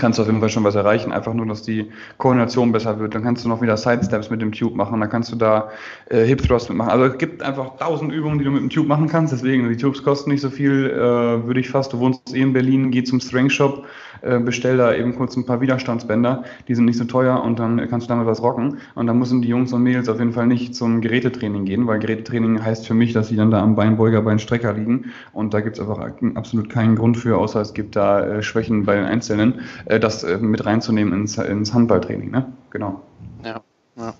kannst 0.00 0.18
du 0.18 0.22
auf 0.22 0.28
jeden 0.28 0.40
Fall 0.40 0.48
schon 0.48 0.64
was 0.64 0.74
erreichen. 0.74 1.12
Einfach 1.12 1.34
nur, 1.34 1.46
dass 1.46 1.62
die 1.62 1.90
Koordination 2.18 2.72
besser 2.72 2.98
wird. 2.98 3.14
Dann 3.14 3.22
kannst 3.22 3.44
du 3.44 3.48
noch 3.48 3.60
wieder 3.62 3.76
Sidesteps 3.76 4.30
mit 4.30 4.42
dem 4.42 4.50
Tube 4.50 4.74
machen. 4.74 4.98
Dann 5.00 5.10
kannst 5.10 5.30
du 5.30 5.36
da 5.36 5.70
äh, 6.08 6.24
Hip 6.24 6.42
Thrust 6.42 6.68
mitmachen. 6.68 6.90
Also 6.90 7.04
es 7.04 7.18
gibt 7.18 7.42
einfach 7.42 7.76
tausend 7.76 8.12
Übungen, 8.12 8.38
die 8.38 8.44
du 8.44 8.50
mit 8.50 8.62
dem 8.62 8.70
Tube 8.70 8.88
machen 8.88 9.08
kannst. 9.08 9.32
Deswegen, 9.32 9.68
die 9.68 9.76
Tubes 9.76 10.02
kosten 10.02 10.30
nicht 10.30 10.40
so 10.40 10.50
viel, 10.50 10.90
äh, 10.90 11.46
würde 11.46 11.60
ich 11.60 11.68
fast. 11.68 11.92
Du 11.92 11.98
wohnst 11.98 12.34
eh 12.34 12.40
in 12.40 12.52
Berlin, 12.52 12.90
geh 12.90 13.04
zum 13.04 13.20
Strength 13.20 13.52
Shop, 13.52 13.86
äh, 14.22 14.38
bestell 14.38 14.76
da 14.76 14.94
eben 14.94 15.14
kurz 15.14 15.36
ein 15.36 15.46
paar 15.46 15.60
Widerstandsbänder. 15.60 16.44
Die 16.66 16.74
sind 16.74 16.86
nicht 16.86 16.98
so 16.98 17.04
teuer 17.04 17.42
und 17.42 17.58
dann 17.58 17.88
kannst 17.88 18.06
du 18.06 18.08
damit 18.08 18.26
was 18.26 18.42
rocken. 18.42 18.78
Und 18.94 19.06
dann 19.06 19.18
müssen 19.18 19.42
die 19.42 19.48
Jungs 19.48 19.72
und 19.72 19.82
Mädels 19.82 20.08
auf 20.08 20.18
jeden 20.18 20.32
Fall 20.32 20.46
nicht 20.46 20.74
zum 20.74 21.00
Gerätetraining 21.00 21.64
gehen, 21.64 21.86
weil 21.86 21.98
Gerätetraining 21.98 22.62
heißt 22.62 22.86
für 22.86 22.94
mich, 22.94 23.12
dass 23.12 23.28
sie 23.28 23.36
dann 23.36 23.50
da 23.50 23.62
am 23.62 23.74
Beinbeuger, 23.74 24.22
Beinstrecker 24.22 24.72
liegen. 24.72 25.12
Und 25.32 25.52
da 25.52 25.60
gibt 25.60 25.78
es 25.78 25.80
einfach 25.80 26.10
absolut 26.34 26.70
keinen 26.70 26.96
Grund 26.96 27.16
für, 27.16 27.36
außer 27.36 27.60
es 27.60 27.74
gibt 27.74 27.96
da 27.96 28.24
äh, 28.24 28.42
Schwächen 28.42 28.84
bei 28.84 28.94
den 28.94 29.04
Einzelnen. 29.04 29.60
Äh, 29.86 30.00
das 30.00 30.22
äh, 30.22 30.38
mit 30.38 30.64
reinzunehmen 30.64 31.12
ins, 31.12 31.38
ins 31.38 31.72
Handballtraining. 31.72 32.30
Ne? 32.30 32.52
Genau. 32.70 33.02
Ja, 33.44 33.60
ja. 33.96 34.14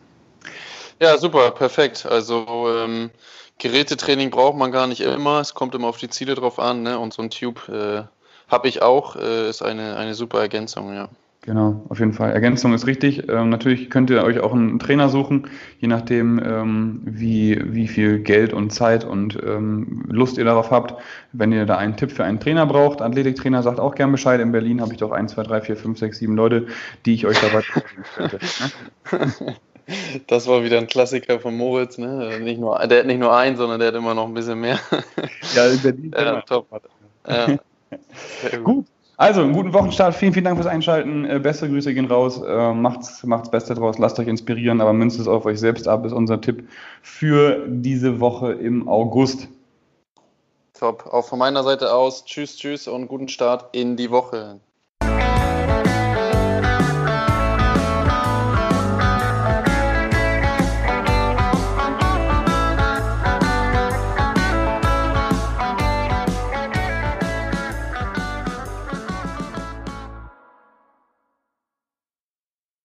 ja 1.00 1.18
super, 1.18 1.50
perfekt. 1.50 2.06
Also 2.06 2.68
ähm, 2.74 3.10
Gerätetraining 3.58 4.30
braucht 4.30 4.56
man 4.56 4.72
gar 4.72 4.86
nicht 4.86 5.00
immer. 5.00 5.40
Es 5.40 5.54
kommt 5.54 5.74
immer 5.74 5.88
auf 5.88 5.98
die 5.98 6.08
Ziele 6.08 6.34
drauf 6.34 6.58
an. 6.58 6.82
Ne? 6.82 6.98
Und 6.98 7.12
so 7.12 7.22
ein 7.22 7.30
Tube 7.30 7.68
äh, 7.68 8.02
habe 8.48 8.68
ich 8.68 8.82
auch. 8.82 9.16
Äh, 9.16 9.48
ist 9.48 9.62
eine, 9.62 9.96
eine 9.96 10.14
super 10.14 10.40
Ergänzung, 10.40 10.94
ja. 10.94 11.08
Genau, 11.42 11.86
auf 11.88 11.98
jeden 11.98 12.12
Fall. 12.12 12.32
Ergänzung 12.32 12.74
ist 12.74 12.86
richtig. 12.86 13.26
Ähm, 13.30 13.48
natürlich 13.48 13.88
könnt 13.88 14.10
ihr 14.10 14.22
euch 14.22 14.40
auch 14.40 14.52
einen 14.52 14.78
Trainer 14.78 15.08
suchen, 15.08 15.48
je 15.78 15.88
nachdem, 15.88 16.38
ähm, 16.38 17.00
wie, 17.04 17.58
wie 17.64 17.88
viel 17.88 18.18
Geld 18.18 18.52
und 18.52 18.70
Zeit 18.70 19.04
und 19.04 19.38
ähm, 19.42 20.04
Lust 20.08 20.36
ihr 20.36 20.44
darauf 20.44 20.70
habt. 20.70 21.02
Wenn 21.32 21.50
ihr 21.50 21.64
da 21.64 21.78
einen 21.78 21.96
Tipp 21.96 22.12
für 22.12 22.24
einen 22.24 22.40
Trainer 22.40 22.66
braucht, 22.66 23.00
Athletiktrainer 23.00 23.62
sagt 23.62 23.80
auch 23.80 23.94
gern 23.94 24.12
Bescheid. 24.12 24.38
In 24.40 24.52
Berlin 24.52 24.82
habe 24.82 24.92
ich 24.92 24.98
doch 24.98 25.12
1, 25.12 25.32
2, 25.32 25.42
3, 25.44 25.60
4, 25.62 25.76
5, 25.76 25.98
6, 25.98 26.18
7 26.18 26.36
Leute, 26.36 26.66
die 27.06 27.14
ich 27.14 27.26
euch 27.26 27.40
dabei 27.40 27.62
könnte. 28.14 28.38
Ne? 29.10 29.56
Das 30.28 30.46
war 30.46 30.62
wieder 30.62 30.78
ein 30.78 30.86
Klassiker 30.86 31.40
von 31.40 31.56
Moritz, 31.56 31.98
ne? 31.98 32.38
Nicht 32.40 32.60
nur, 32.60 32.78
der 32.86 33.00
hat 33.00 33.06
nicht 33.06 33.18
nur 33.18 33.34
einen, 33.34 33.56
sondern 33.56 33.80
der 33.80 33.88
hat 33.88 33.96
immer 33.96 34.14
noch 34.14 34.28
ein 34.28 34.34
bisschen 34.34 34.60
mehr. 34.60 34.78
Ja, 35.54 35.66
in 35.66 35.80
Berlin. 35.80 36.14
ja, 36.16 36.40
top. 36.42 36.68
Ja. 37.26 37.58
Gut. 38.62 38.86
Also, 39.20 39.42
einen 39.42 39.52
guten 39.52 39.74
Wochenstart. 39.74 40.14
Vielen, 40.14 40.32
vielen 40.32 40.46
Dank 40.46 40.56
fürs 40.56 40.66
Einschalten. 40.66 41.26
Äh, 41.26 41.38
beste 41.38 41.68
Grüße 41.68 41.92
gehen 41.92 42.06
raus. 42.06 42.40
Äh, 42.40 42.72
macht's, 42.72 43.22
macht's 43.22 43.50
Beste 43.50 43.74
draus. 43.74 43.98
Lasst 43.98 44.18
euch 44.18 44.26
inspirieren, 44.26 44.80
aber 44.80 44.94
münzt 44.94 45.20
es 45.20 45.28
auf 45.28 45.44
euch 45.44 45.60
selbst 45.60 45.86
ab, 45.86 46.06
ist 46.06 46.14
unser 46.14 46.40
Tipp 46.40 46.66
für 47.02 47.66
diese 47.68 48.18
Woche 48.18 48.54
im 48.54 48.88
August. 48.88 49.48
Top. 50.72 51.06
Auch 51.12 51.26
von 51.26 51.38
meiner 51.38 51.62
Seite 51.64 51.92
aus. 51.92 52.24
Tschüss, 52.24 52.56
tschüss 52.56 52.88
und 52.88 53.08
guten 53.08 53.28
Start 53.28 53.76
in 53.76 53.98
die 53.98 54.10
Woche. 54.10 54.58